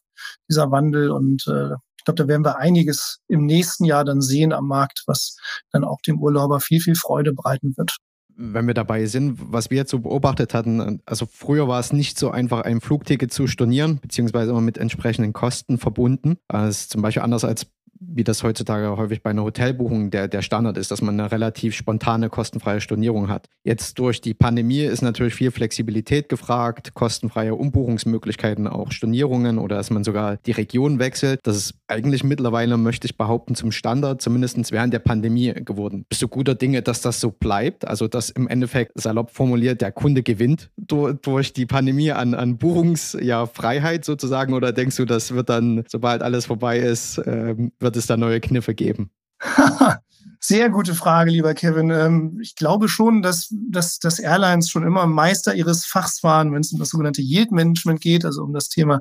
dieser 0.49 0.71
Wandel. 0.71 1.11
Und 1.11 1.47
äh, 1.47 1.75
ich 1.97 2.05
glaube, 2.05 2.23
da 2.23 2.29
werden 2.29 2.45
wir 2.45 2.57
einiges 2.57 3.21
im 3.29 3.47
nächsten 3.47 3.85
Jahr 3.85 4.05
dann 4.05 4.21
sehen 4.23 4.53
am 4.53 4.67
Markt, 4.67 5.03
was 5.07 5.37
dann 5.71 5.85
auch 5.85 6.01
dem 6.07 6.21
Urlauber 6.21 6.61
viel, 6.61 6.81
viel 6.81 6.95
Freude 6.97 7.33
bereiten 7.33 7.75
wird 7.77 7.97
wenn 8.41 8.67
wir 8.67 8.75
dabei 8.75 9.05
sind, 9.05 9.39
was 9.39 9.71
wir 9.71 9.77
jetzt 9.77 9.91
so 9.91 9.99
beobachtet 10.01 10.55
hatten, 10.55 11.01
also 11.05 11.27
früher 11.27 11.69
war 11.69 11.79
es 11.79 11.93
nicht 11.93 12.19
so 12.19 12.31
einfach, 12.31 12.63
ein 12.63 12.81
Flugticket 12.81 13.33
zu 13.33 13.47
stornieren, 13.47 13.99
beziehungsweise 14.01 14.51
immer 14.51 14.63
mit 14.63 14.79
entsprechenden 14.79 15.33
Kosten 15.33 15.77
verbunden. 15.79 16.37
Das 16.49 16.83
ist 16.83 16.91
zum 16.91 17.03
Beispiel 17.03 17.23
anders 17.23 17.45
als 17.45 17.67
wie 18.01 18.25
das 18.25 18.43
heutzutage 18.43 18.97
häufig 18.97 19.23
bei 19.23 19.31
einer 19.31 19.45
Hotelbuchung 19.45 20.11
der, 20.11 20.27
der 20.27 20.41
Standard 20.41 20.79
ist, 20.79 20.91
dass 20.91 21.03
man 21.03 21.21
eine 21.21 21.31
relativ 21.31 21.75
spontane, 21.75 22.31
kostenfreie 22.31 22.81
Stornierung 22.81 23.29
hat. 23.29 23.47
Jetzt 23.63 23.99
durch 23.99 24.23
die 24.23 24.33
Pandemie 24.33 24.81
ist 24.81 25.03
natürlich 25.03 25.35
viel 25.35 25.51
Flexibilität 25.51 26.31
gefragt, 26.31 26.95
kostenfreie 26.95 27.55
Umbuchungsmöglichkeiten, 27.55 28.67
auch 28.67 28.91
Stornierungen 28.91 29.59
oder 29.59 29.77
dass 29.77 29.91
man 29.91 30.03
sogar 30.03 30.39
die 30.39 30.53
Region 30.53 30.99
wechselt. 30.99 31.41
Das 31.43 31.57
ist 31.57 31.75
eigentlich 31.91 32.25
mittlerweile, 32.25 32.77
möchte 32.77 33.07
ich 33.07 33.17
behaupten, 33.17 33.55
zum 33.55 33.73
Standard, 33.73 34.23
zumindest 34.23 34.73
während 34.73 34.95
der 34.95 35.01
Pandemie 35.01 35.53
geworden. 35.53 36.07
Bist 36.09 36.23
du 36.23 36.29
guter 36.29 36.55
Dinge, 36.55 36.83
dass 36.83 37.01
das 37.01 37.21
so 37.21 37.31
bleibt? 37.31 37.87
Also, 37.87 38.09
dass 38.09 38.31
im 38.31 38.49
Endeffekt, 38.49 38.93
salopp 38.95 39.31
formuliert, 39.31 39.81
der 39.81 39.93
Kunde 39.93 40.23
gewinnt 40.23 40.71
durch, 40.77 41.17
durch 41.21 41.53
die 41.53 41.67
Pandemie 41.67 42.13
an, 42.13 42.35
an 42.35 42.59
Buchungsfreiheit 42.59 44.01
ja, 44.01 44.05
sozusagen? 44.05 44.55
Oder 44.55 44.73
denkst 44.73 44.97
du, 44.97 45.05
das 45.05 45.35
wird 45.35 45.49
dann, 45.49 45.85
sobald 45.89 46.23
alles 46.23 46.47
vorbei 46.47 46.79
ist, 46.79 47.19
äh, 47.19 47.55
wird 47.79 47.97
es 47.97 48.07
da 48.07 48.17
neue 48.17 48.41
Kniffe 48.41 48.75
geben? 48.75 49.11
Sehr 50.43 50.71
gute 50.71 50.95
Frage, 50.95 51.31
lieber 51.31 51.53
Kevin. 51.53 51.91
Ähm, 51.91 52.39
ich 52.41 52.57
glaube 52.57 52.89
schon, 52.89 53.21
dass, 53.21 53.49
dass, 53.51 53.99
dass 53.99 54.19
Airlines 54.19 54.71
schon 54.71 54.85
immer 54.85 55.07
Meister 55.07 55.55
ihres 55.55 55.85
Fachs 55.85 56.23
waren, 56.23 56.55
wenn 56.55 56.63
es 56.63 56.73
um 56.73 56.79
das 56.79 56.89
sogenannte 56.89 57.21
Yield 57.21 57.53
Management 57.53 58.01
geht, 58.01 58.25
also 58.25 58.43
um 58.43 58.55
das 58.55 58.71
Thema, 58.71 59.01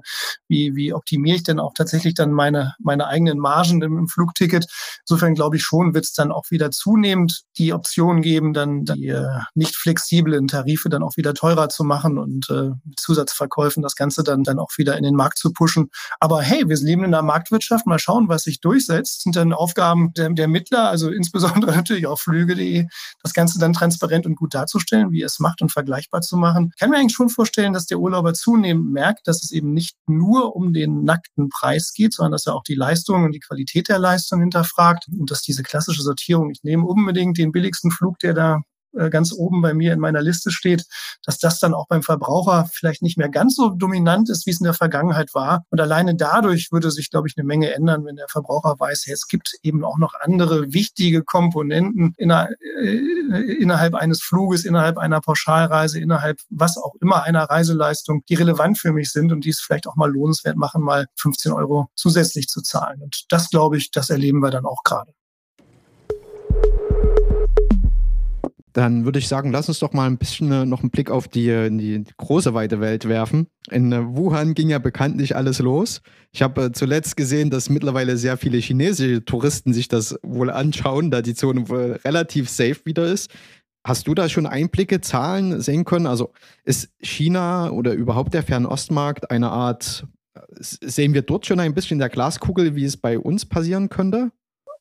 wie, 0.50 0.76
wie 0.76 0.94
optimiere 0.94 1.38
ich 1.38 1.44
denn 1.44 1.58
auch 1.58 1.72
tatsächlich 1.74 2.14
dann 2.14 2.34
meine, 2.34 2.76
meine 2.78 3.08
eigenen 3.08 3.40
Margen 3.40 3.82
im, 3.82 3.98
im 3.98 4.08
Flugticket. 4.10 4.66
Insofern 5.08 5.34
glaube 5.34 5.56
ich 5.56 5.64
schon, 5.64 5.94
wird 5.94 6.04
es 6.04 6.12
dann 6.12 6.34
auch 6.34 6.44
wieder 6.50 6.72
zunehmend 6.72 7.44
die 7.58 7.72
Option 7.72 8.22
geben, 8.22 8.52
dann 8.54 8.84
die 8.84 9.08
äh, 9.08 9.40
nicht 9.56 9.78
flexiblen 9.78 10.48
Tarife 10.48 10.90
dann 10.90 11.04
auch 11.04 11.16
wieder 11.16 11.34
teurer 11.34 11.70
zu 11.70 11.86
machen 11.86 12.18
und 12.18 12.50
äh, 12.50 12.72
Zusatzverkäufen 12.98 13.82
das 13.82 13.96
Ganze 13.96 14.24
dann, 14.24 14.44
dann 14.44 14.60
auch 14.60 14.72
wieder 14.78 14.98
in 14.98 15.04
den 15.04 15.16
Markt 15.16 15.38
zu 15.38 15.54
pushen. 15.54 15.90
Aber 16.20 16.42
hey, 16.42 16.68
wir 16.68 16.76
leben 16.76 17.06
in 17.06 17.14
einer 17.14 17.24
Marktwirtschaft, 17.24 17.88
mal 17.88 17.98
schauen, 17.98 18.28
was 18.28 18.44
sich 18.44 18.60
durchsetzt. 18.60 19.24
Sind 19.24 19.38
dann 19.38 19.54
Aufgaben 19.54 20.12
der, 20.16 20.30
der 20.32 20.50
Mittler, 20.50 20.90
also 20.90 21.10
insbesondere 21.10 21.29
natürlich 21.76 22.08
auch 22.08 22.20
Flüge.de, 22.20 22.88
das 23.22 23.34
Ganze 23.34 23.60
dann 23.60 23.74
transparent 23.74 24.26
und 24.26 24.36
gut 24.36 24.54
darzustellen, 24.54 25.12
wie 25.12 25.22
es 25.22 25.40
macht 25.40 25.62
und 25.62 25.72
vergleichbar 25.72 26.22
zu 26.22 26.38
machen. 26.38 26.72
Ich 26.74 26.80
kann 26.80 26.90
mir 26.90 26.98
eigentlich 26.98 27.16
schon 27.16 27.30
vorstellen, 27.30 27.74
dass 27.74 27.86
der 27.86 28.00
Urlauber 28.00 28.34
zunehmend 28.34 28.92
merkt, 28.92 29.28
dass 29.28 29.44
es 29.44 29.52
eben 29.52 29.74
nicht 29.74 29.96
nur 30.08 30.56
um 30.56 30.74
den 30.74 31.04
nackten 31.04 31.50
Preis 31.50 31.94
geht, 31.94 32.14
sondern 32.14 32.34
dass 32.34 32.48
er 32.48 32.56
auch 32.56 32.64
die 32.64 32.76
Leistung 32.76 33.24
und 33.24 33.34
die 33.34 33.40
Qualität 33.40 33.90
der 33.90 34.00
Leistung 34.00 34.40
hinterfragt 34.42 35.06
und 35.08 35.32
dass 35.32 35.42
diese 35.42 35.64
klassische 35.64 36.02
Sortierung, 36.02 36.50
ich 36.52 36.64
nehme 36.64 36.86
unbedingt 36.86 37.38
den 37.38 37.52
billigsten 37.52 37.92
Flug, 37.92 38.20
der 38.20 38.34
da 38.34 38.62
ganz 39.10 39.34
oben 39.34 39.62
bei 39.62 39.74
mir 39.74 39.94
in 39.94 40.00
meiner 40.00 40.22
Liste 40.22 40.52
steht, 40.52 40.86
dass 41.26 41.38
das 41.40 41.60
dann 41.60 41.74
auch 41.74 41.88
beim 41.88 42.04
Verbraucher 42.04 42.70
vielleicht 42.72 43.02
nicht 43.02 43.18
mehr 43.18 43.30
ganz 43.30 43.56
so 43.56 43.70
dominant 43.70 44.30
ist, 44.30 44.46
wie 44.46 44.52
es 44.52 44.60
in 44.60 44.66
der 44.66 44.74
Vergangenheit 44.74 45.34
war. 45.34 45.64
Und 45.70 45.80
alleine 45.80 46.16
dadurch 46.16 46.72
würde 46.72 46.92
sich, 46.92 47.10
glaube 47.10 47.28
ich, 47.28 47.36
eine 47.38 47.46
Menge 47.46 47.74
ändern, 47.74 48.06
wenn 48.06 48.16
der 48.16 48.28
Verbraucher 48.28 48.76
weiß, 48.80 49.04
hey, 49.06 49.14
es 49.14 49.28
gibt 49.28 49.54
eben 49.64 49.84
auch 49.84 49.98
noch 49.98 50.14
andere 50.20 50.74
wichtige 50.74 51.24
Komponenten 51.24 52.14
inner, 52.18 52.50
äh, 52.82 52.96
innerhalb 53.60 53.96
eines 53.96 54.22
Fluges, 54.22 54.66
innerhalb 54.66 54.98
einer 54.98 55.22
Pauschalreise, 55.22 56.00
innerhalb 56.00 56.40
was 56.50 56.78
auch 56.78 56.96
immer 57.02 57.24
einer 57.24 57.44
Reiseleistung, 57.44 58.24
die 58.28 58.36
relevant 58.36 58.78
für 58.78 58.92
mich 58.92 59.12
sind 59.12 59.32
und 59.32 59.46
die 59.46 59.50
es 59.50 59.60
vielleicht 59.60 59.88
auch 59.88 59.96
mal 59.96 60.12
lohnenswert 60.12 60.58
machen, 60.58 60.82
mal 60.82 61.08
15 61.16 61.52
Euro 61.52 61.90
zusätzlich 61.96 62.48
zu 62.48 62.62
zahlen. 62.62 63.02
Und 63.02 63.26
das, 63.30 63.50
glaube 63.50 63.78
ich, 63.78 63.92
das 63.92 64.10
erleben 64.10 64.40
wir 64.40 64.52
dann 64.52 64.66
auch 64.66 64.84
gerade. 64.84 65.14
Dann 68.74 69.06
würde 69.06 69.20
ich 69.20 69.28
sagen, 69.28 69.52
lass 69.52 69.68
uns 69.68 69.80
doch 69.80 69.94
mal 69.94 70.06
ein 70.06 70.18
bisschen 70.18 70.52
äh, 70.52 70.66
noch 70.66 70.82
einen 70.82 70.92
Blick 70.92 71.10
auf 71.10 71.28
die, 71.28 71.50
äh, 71.50 71.70
die 71.70 72.04
große 72.18 72.54
weite 72.54 72.80
Welt 72.80 73.08
werfen. 73.08 73.48
In 73.72 73.92
äh, 73.92 74.16
Wuhan 74.16 74.54
ging 74.54 74.70
ja 74.70 74.80
bekanntlich 74.80 75.36
alles 75.36 75.60
los. 75.60 76.02
Ich 76.32 76.42
habe 76.42 76.72
zuletzt 76.72 77.18
gesehen, 77.18 77.50
dass 77.50 77.70
mittlerweile 77.70 78.18
sehr 78.18 78.38
viele 78.38 78.58
chinesische 78.58 79.26
Touristen 79.26 79.74
sich 79.74 79.88
das 79.88 80.20
wohl 80.22 80.52
anschauen, 80.52 81.10
da 81.10 81.22
die 81.22 81.34
Zone 81.34 81.68
wohl 81.70 82.00
relativ 82.06 82.50
safe 82.50 82.82
wieder 82.86 83.06
ist. 83.06 83.32
Hast 83.84 84.08
du 84.08 84.14
da 84.14 84.30
schon 84.30 84.46
Einblicke, 84.46 85.02
Zahlen 85.02 85.62
sehen 85.62 85.86
können? 85.86 86.06
Also 86.06 86.32
ist 86.64 86.90
China 87.00 87.72
oder 87.72 87.94
überhaupt 87.94 88.34
der 88.34 88.44
Fernostmarkt 88.44 89.32
eine 89.32 89.50
Art, 89.50 90.06
sehen 90.60 91.14
wir 91.14 91.22
dort 91.22 91.46
schon 91.46 91.60
ein 91.60 91.74
bisschen 91.74 91.98
der 91.98 92.10
Glaskugel, 92.10 92.76
wie 92.76 92.84
es 92.84 92.98
bei 92.98 93.18
uns 93.18 93.46
passieren 93.46 93.90
könnte? 93.90 94.32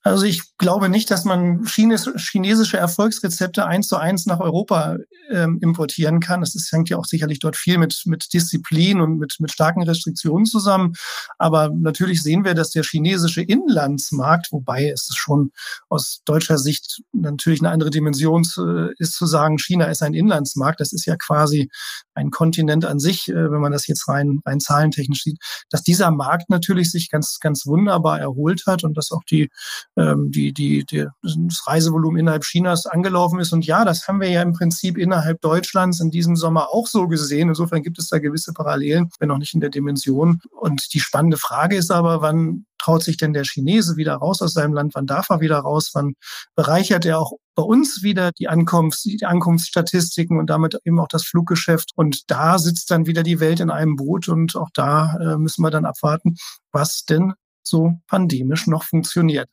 Also 0.02 0.26
ich 0.26 0.56
glaube 0.58 0.88
nicht, 0.88 1.10
dass 1.10 1.24
man 1.24 1.64
chinesische 1.66 2.76
Erfolgsrezepte 2.76 3.66
eins 3.66 3.88
zu 3.88 3.96
eins 3.96 4.26
nach 4.26 4.38
Europa 4.38 4.96
ähm, 5.30 5.58
importieren 5.60 6.20
kann. 6.20 6.40
Das 6.40 6.54
ist, 6.54 6.70
hängt 6.70 6.88
ja 6.88 6.96
auch 6.96 7.04
sicherlich 7.04 7.40
dort 7.40 7.56
viel 7.56 7.78
mit, 7.78 8.02
mit 8.06 8.32
Disziplin 8.32 9.00
und 9.00 9.18
mit, 9.18 9.36
mit 9.40 9.50
starken 9.50 9.82
Restriktionen 9.82 10.46
zusammen. 10.46 10.94
Aber 11.36 11.70
natürlich 11.70 12.22
sehen 12.22 12.44
wir, 12.44 12.54
dass 12.54 12.70
der 12.70 12.84
chinesische 12.84 13.42
Inlandsmarkt, 13.42 14.52
wobei 14.52 14.88
es 14.88 15.10
schon 15.14 15.50
aus 15.88 16.20
deutscher 16.24 16.58
Sicht 16.58 17.02
natürlich 17.12 17.60
eine 17.60 17.70
andere 17.70 17.90
Dimension 17.90 18.46
äh, 18.56 18.94
ist 18.98 19.14
zu 19.14 19.26
sagen, 19.26 19.58
China 19.58 19.86
ist 19.86 20.02
ein 20.02 20.14
Inlandsmarkt. 20.14 20.80
Das 20.80 20.92
ist 20.92 21.06
ja 21.06 21.16
quasi 21.16 21.70
ein 22.14 22.30
Kontinent 22.30 22.84
an 22.84 23.00
sich, 23.00 23.28
äh, 23.28 23.50
wenn 23.50 23.60
man 23.60 23.72
das 23.72 23.88
jetzt 23.88 24.06
rein, 24.06 24.40
rein 24.46 24.60
zahlentechnisch 24.60 25.24
sieht, 25.24 25.38
dass 25.70 25.82
dieser 25.82 26.12
Markt 26.12 26.50
natürlich 26.50 26.90
sich 26.90 27.10
ganz, 27.10 27.38
ganz 27.40 27.66
wunderbar 27.66 28.20
erholt 28.20 28.62
hat 28.66 28.84
und 28.84 28.96
dass 28.96 29.10
auch 29.10 29.24
die 29.24 29.50
ähm, 29.98 30.30
die, 30.30 30.52
die, 30.52 30.84
die, 30.84 31.06
das 31.22 31.66
Reisevolumen 31.66 32.20
innerhalb 32.20 32.44
Chinas 32.44 32.86
angelaufen 32.86 33.40
ist. 33.40 33.52
Und 33.52 33.66
ja, 33.66 33.84
das 33.84 34.06
haben 34.06 34.20
wir 34.20 34.30
ja 34.30 34.42
im 34.42 34.52
Prinzip 34.52 34.96
innerhalb 34.96 35.40
Deutschlands 35.40 36.00
in 36.00 36.10
diesem 36.10 36.36
Sommer 36.36 36.68
auch 36.72 36.86
so 36.86 37.08
gesehen. 37.08 37.48
Insofern 37.48 37.82
gibt 37.82 37.98
es 37.98 38.08
da 38.08 38.18
gewisse 38.18 38.52
Parallelen, 38.52 39.10
wenn 39.18 39.30
auch 39.30 39.38
nicht 39.38 39.54
in 39.54 39.60
der 39.60 39.70
Dimension. 39.70 40.40
Und 40.52 40.94
die 40.94 41.00
spannende 41.00 41.36
Frage 41.36 41.76
ist 41.76 41.90
aber, 41.90 42.22
wann 42.22 42.66
traut 42.78 43.02
sich 43.02 43.16
denn 43.16 43.32
der 43.32 43.42
Chinese 43.42 43.96
wieder 43.96 44.14
raus 44.14 44.40
aus 44.40 44.52
seinem 44.52 44.72
Land? 44.72 44.94
Wann 44.94 45.06
darf 45.06 45.30
er 45.30 45.40
wieder 45.40 45.58
raus? 45.58 45.90
Wann 45.94 46.14
bereichert 46.54 47.04
er 47.04 47.18
auch 47.18 47.32
bei 47.56 47.64
uns 47.64 48.04
wieder 48.04 48.30
die 48.30 48.46
Ankunfts, 48.46 49.02
die 49.02 49.26
Ankunftsstatistiken 49.26 50.38
und 50.38 50.48
damit 50.48 50.78
eben 50.84 51.00
auch 51.00 51.08
das 51.08 51.24
Fluggeschäft? 51.24 51.90
Und 51.96 52.30
da 52.30 52.58
sitzt 52.60 52.92
dann 52.92 53.06
wieder 53.06 53.24
die 53.24 53.40
Welt 53.40 53.58
in 53.58 53.70
einem 53.70 53.96
Boot 53.96 54.28
und 54.28 54.54
auch 54.54 54.70
da 54.74 55.16
äh, 55.16 55.38
müssen 55.38 55.62
wir 55.62 55.70
dann 55.70 55.84
abwarten, 55.84 56.36
was 56.70 57.04
denn 57.04 57.32
so 57.64 57.94
pandemisch 58.06 58.66
noch 58.68 58.84
funktioniert. 58.84 59.48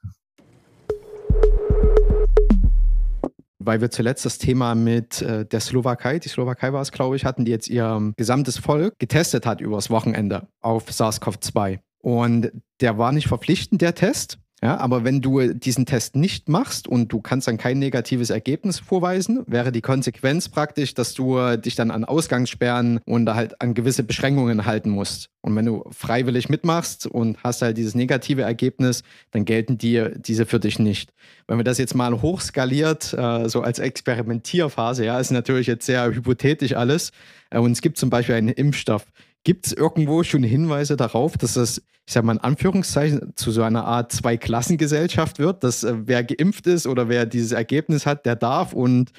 Weil 3.66 3.82
wir 3.82 3.92
zuletzt 3.92 4.26
das 4.26 4.38
Thema 4.38 4.76
mit 4.76 5.22
äh, 5.22 5.46
der 5.46 5.60
Slowakei, 5.60 6.20
die 6.20 6.30
Slowakei 6.30 6.74
war 6.74 6.82
es, 6.82 6.92
glaube 6.92 7.16
ich, 7.16 7.26
hatten, 7.26 7.46
die 7.46 7.52
jetzt 7.52 7.70
ihr 7.70 7.86
ähm, 7.86 8.14
gesamtes 8.18 8.58
Volk 8.58 8.94
getestet 9.00 9.46
hat 9.46 9.62
übers 9.62 9.90
Wochenende 9.90 10.48
auf 10.62 10.90
SARS-CoV-2. 10.90 11.80
Und 12.00 12.52
der 12.82 12.98
war 12.98 13.12
nicht 13.12 13.28
verpflichtend, 13.28 13.82
der 13.82 13.96
Test. 13.96 14.38
Ja, 14.66 14.80
aber 14.80 15.04
wenn 15.04 15.22
du 15.22 15.54
diesen 15.54 15.86
Test 15.86 16.16
nicht 16.16 16.50
machst 16.50 16.88
und 16.88 17.12
du 17.12 17.22
kannst 17.22 17.48
dann 17.48 17.60
kein 17.60 17.78
negatives 17.78 18.32
Ergebnis 18.32 18.80
vorweisen, 18.80 19.44
wäre 19.46 19.72
die 19.72 19.82
Konsequenz 19.82 20.50
praktisch, 20.50 20.96
dass 20.96 21.14
du 21.14 21.56
dich 21.58 21.76
dann 21.76 21.92
an 21.92 22.04
Ausgangssperren 22.04 23.00
und 23.06 23.30
halt 23.30 23.62
an 23.62 23.76
gewisse 23.76 24.02
Beschränkungen 24.02 24.66
halten 24.66 24.90
musst. 24.90 25.30
Und 25.42 25.56
wenn 25.56 25.68
du 25.68 25.84
freiwillig 25.92 26.50
mitmachst 26.50 27.06
und 27.06 27.38
hast 27.44 27.62
halt 27.62 27.78
dieses 27.78 27.94
negative 27.94 28.42
Ergebnis, 28.42 29.04
dann 29.30 29.46
gelten 29.46 29.78
die, 29.78 30.04
diese 30.16 30.48
für 30.48 30.60
dich 30.60 30.80
nicht. 30.80 31.14
Wenn 31.48 31.58
wir 31.58 31.64
das 31.64 31.78
jetzt 31.78 31.94
mal 31.94 32.20
hochskaliert, 32.24 33.14
äh, 33.14 33.48
so 33.48 33.62
als 33.62 33.78
Experimentierphase, 33.78 35.06
ja, 35.06 35.20
ist 35.20 35.30
natürlich 35.30 35.68
jetzt 35.68 35.86
sehr 35.86 36.08
hypothetisch 36.08 36.74
alles. 36.76 37.12
Äh, 37.52 37.60
und 37.60 37.74
es 37.74 37.84
gibt 37.84 38.00
zum 38.00 38.10
Beispiel 38.10 38.34
einen 38.34 38.50
Impfstoff. 38.50 39.06
Gibt 39.46 39.68
es 39.68 39.74
irgendwo 39.74 40.24
schon 40.24 40.44
Hinweise 40.44 40.98
darauf, 40.98 41.38
dass 41.38 41.54
das, 41.54 41.78
ich 42.06 42.14
sage 42.14 42.26
mal 42.26 42.34
in 42.34 42.42
Anführungszeichen, 42.42 43.34
zu 43.36 43.52
so 43.52 43.62
einer 43.62 43.86
Art 43.86 44.12
Zweiklassengesellschaft 44.12 45.40
wird, 45.40 45.64
dass 45.64 45.84
äh, 45.84 45.94
wer 46.06 46.24
geimpft 46.24 46.68
ist 46.68 46.88
oder 46.88 47.08
wer 47.08 47.26
dieses 47.26 47.54
Ergebnis 47.54 48.06
hat, 48.06 48.26
der 48.26 48.36
darf 48.36 48.74
und 48.74 49.12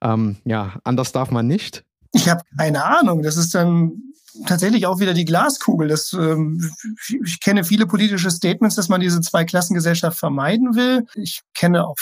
ähm, 0.00 0.36
ja, 0.44 0.76
anders 0.84 1.12
darf 1.12 1.30
man 1.30 1.46
nicht? 1.46 1.84
Ich 2.12 2.28
habe 2.28 2.42
keine 2.56 2.84
Ahnung. 2.84 3.22
Das 3.22 3.36
ist 3.36 3.54
dann 3.54 3.92
tatsächlich 4.46 4.86
auch 4.86 5.00
wieder 5.00 5.14
die 5.14 5.24
Glaskugel. 5.24 5.88
Das, 5.88 6.12
ähm, 6.12 6.70
ich 7.24 7.40
kenne 7.40 7.64
viele 7.64 7.86
politische 7.86 8.30
Statements, 8.30 8.76
dass 8.76 8.88
man 8.88 9.00
diese 9.00 9.20
Zweiklassengesellschaft 9.20 10.18
vermeiden 10.18 10.74
will. 10.74 11.06
Ich 11.14 11.42
kenne 11.54 11.86
auch 11.86 11.96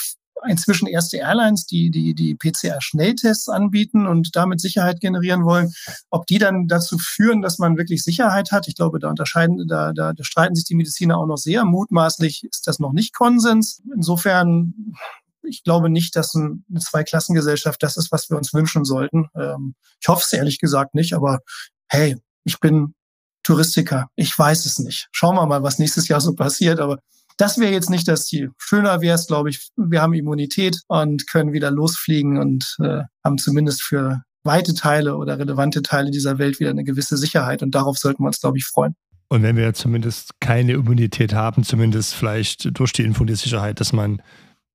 inzwischen 0.49 0.87
erste 0.87 1.19
Airlines, 1.19 1.67
die 1.67 1.91
die, 1.91 2.15
die 2.15 2.35
PCR-Schnelltests 2.35 3.49
anbieten 3.49 4.07
und 4.07 4.35
damit 4.37 4.61
Sicherheit 4.61 5.01
generieren 5.01 5.45
wollen. 5.45 5.73
Ob 6.11 6.27
die 6.27 6.39
dann 6.39 6.67
dazu 6.67 6.99
führen, 6.99 7.43
dass 7.43 7.59
man 7.59 7.77
wirklich 7.77 8.03
Sicherheit 8.03 8.53
hat, 8.53 8.69
ich 8.69 8.75
glaube, 8.75 8.99
da 8.99 9.09
unterscheiden, 9.09 9.67
da, 9.69 9.93
da, 9.93 10.13
da 10.13 10.25
streiten 10.25 10.55
sich 10.55 10.65
die 10.65 10.75
Mediziner 10.75 11.19
auch 11.19 11.27
noch 11.27 11.39
sehr. 11.39 11.65
Mutmaßlich 11.65 12.45
ist 12.45 12.67
das 12.67 12.79
noch 12.79 12.93
nicht 12.93 13.15
Konsens. 13.15 13.83
Insofern 13.95 14.95
ich 15.43 15.65
glaube 15.65 15.91
nicht, 15.91 16.17
dass 16.17 16.35
eine 16.35 16.61
Zweiklassengesellschaft 16.79 17.83
das 17.83 17.97
ist, 17.97 18.13
was 18.13 18.31
wir 18.31 18.37
uns 18.37 18.53
wünschen 18.53 18.85
sollten. 18.85 19.29
Ähm, 19.35 19.75
ich 20.01 20.09
hoffe 20.09 20.23
es 20.25 20.33
ehrlich 20.33 20.59
gesagt 20.59 20.95
nicht, 20.95 21.15
aber 21.15 21.41
hey, 21.89 22.17
ich 22.45 22.61
bin 22.61 22.95
Touristiker. 23.43 24.09
Ich 24.17 24.39
weiß 24.39 24.67
es 24.67 24.79
nicht. 24.79 25.09
Schauen 25.13 25.37
wir 25.37 25.47
mal, 25.47 25.63
was 25.63 25.79
nächstes 25.79 26.09
Jahr 26.09 26.21
so 26.21 26.35
passiert. 26.35 26.79
Aber 26.79 26.99
das 27.41 27.59
wäre 27.59 27.73
jetzt 27.73 27.91
nicht 27.91 28.07
das 28.07 28.27
Ziel. 28.27 28.53
Schöner 28.59 29.01
wäre 29.01 29.15
es, 29.15 29.27
glaube 29.27 29.51
ich, 29.51 29.71
wir 29.77 30.03
haben 30.03 30.13
Immunität 30.13 30.83
und 30.89 31.27
können 31.27 31.53
wieder 31.53 31.71
losfliegen 31.71 32.39
und 32.39 32.77
äh, 32.81 33.03
haben 33.25 33.39
zumindest 33.39 33.83
für 33.83 34.23
weite 34.45 34.75
Teile 34.75 35.17
oder 35.17 35.39
relevante 35.39 35.83
Teile 35.83 36.11
dieser 36.11 36.39
Welt 36.39 36.61
wieder 36.61 36.71
eine 36.71 36.85
gewisse 36.85 37.17
Sicherheit. 37.17 37.63
Und 37.63 37.75
darauf 37.75 37.99
sollten 37.99 38.23
wir 38.23 38.27
uns, 38.27 38.41
glaube 38.41 38.59
ich, 38.59 38.67
freuen. 38.67 38.95
Und 39.29 39.43
wenn 39.43 39.57
wir 39.57 39.73
zumindest 39.75 40.33
keine 40.41 40.73
Immunität 40.73 41.33
haben, 41.33 41.63
zumindest 41.63 42.15
vielleicht 42.15 42.79
durch 42.79 42.93
die 42.93 43.05
Info 43.05 43.27
Sicherheit, 43.27 43.81
dass 43.81 43.93
man 43.93 44.21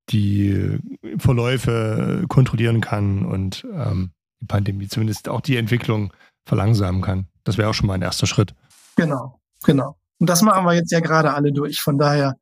die 0.10 0.80
Verläufe 1.18 2.26
kontrollieren 2.30 2.80
kann 2.80 3.26
und 3.26 3.66
ähm, 3.74 4.12
die 4.42 4.46
Pandemie 4.46 4.88
zumindest 4.88 5.30
auch 5.30 5.42
die 5.42 5.58
Entwicklung 5.58 6.14
verlangsamen 6.46 7.02
kann. 7.02 7.28
Das 7.44 7.58
wäre 7.58 7.70
auch 7.70 7.74
schon 7.74 7.88
mal 7.88 7.96
ein 7.96 8.02
erster 8.02 8.28
Schritt. 8.28 8.56
Genau, 8.96 9.40
genau. 9.64 9.98
Und 10.20 10.30
das 10.30 10.42
machen 10.42 10.66
wir 10.66 10.74
jetzt 10.74 10.92
ja 10.92 11.00
gerade 11.00 11.34
alle 11.34 11.52
durch. 11.52 11.82
Von 11.82 11.98
daher 11.98 12.38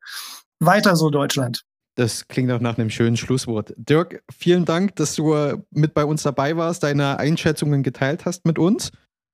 weiter 0.59 0.95
so 0.95 1.09
Deutschland. 1.09 1.63
Das 1.95 2.27
klingt 2.27 2.51
auch 2.51 2.59
nach 2.59 2.77
einem 2.77 2.89
schönen 2.89 3.17
Schlusswort. 3.17 3.73
Dirk, 3.77 4.23
vielen 4.35 4.65
Dank, 4.65 4.95
dass 4.95 5.15
du 5.15 5.63
mit 5.69 5.93
bei 5.93 6.05
uns 6.05 6.23
dabei 6.23 6.57
warst, 6.57 6.83
deine 6.83 7.19
Einschätzungen 7.19 7.83
geteilt 7.83 8.25
hast 8.25 8.45
mit 8.45 8.57
uns. 8.57 8.91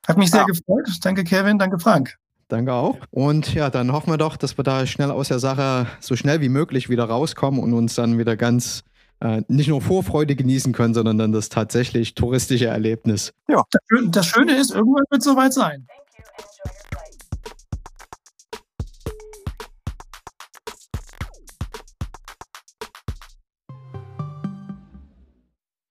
Hat 0.08 0.18
mich 0.18 0.32
sehr 0.32 0.42
ja. 0.42 0.46
gefreut. 0.46 0.90
Danke, 1.02 1.24
Kevin. 1.24 1.58
Danke, 1.58 1.80
Frank. 1.80 2.18
Danke 2.50 2.74
auch. 2.74 2.98
Und 3.12 3.54
ja, 3.54 3.70
dann 3.70 3.92
hoffen 3.92 4.12
wir 4.12 4.18
doch, 4.18 4.36
dass 4.36 4.58
wir 4.58 4.64
da 4.64 4.86
schnell 4.88 5.12
aus 5.12 5.28
der 5.28 5.40
Sache 5.40 5.88
so 6.00 6.16
schnell 6.16 6.42
wie 6.42 6.50
möglich 6.50 6.90
wieder 6.90 7.06
rauskommen 7.06 7.62
und 7.62 7.74
uns 7.74 7.96
dann 7.96 8.18
wieder 8.18 8.36
ganz 8.36 8.84
äh, 9.22 9.44
nicht 9.48 9.68
nur 9.68 9.82
Vorfreude 9.82 10.36
genießen 10.36 10.74
können, 10.74 10.94
sondern 10.94 11.18
dann 11.18 11.32
das 11.32 11.50
tatsächlich 11.50 12.16
touristische 12.16 12.66
Erlebnis. 12.66 13.34
Ja. 13.48 13.64
Das, 13.70 13.82
das 14.08 14.26
Schöne 14.26 14.58
ist, 14.58 14.72
irgendwann 14.72 15.04
wird 15.10 15.22
es 15.22 15.26
soweit 15.26 15.54
sein. 15.54 15.88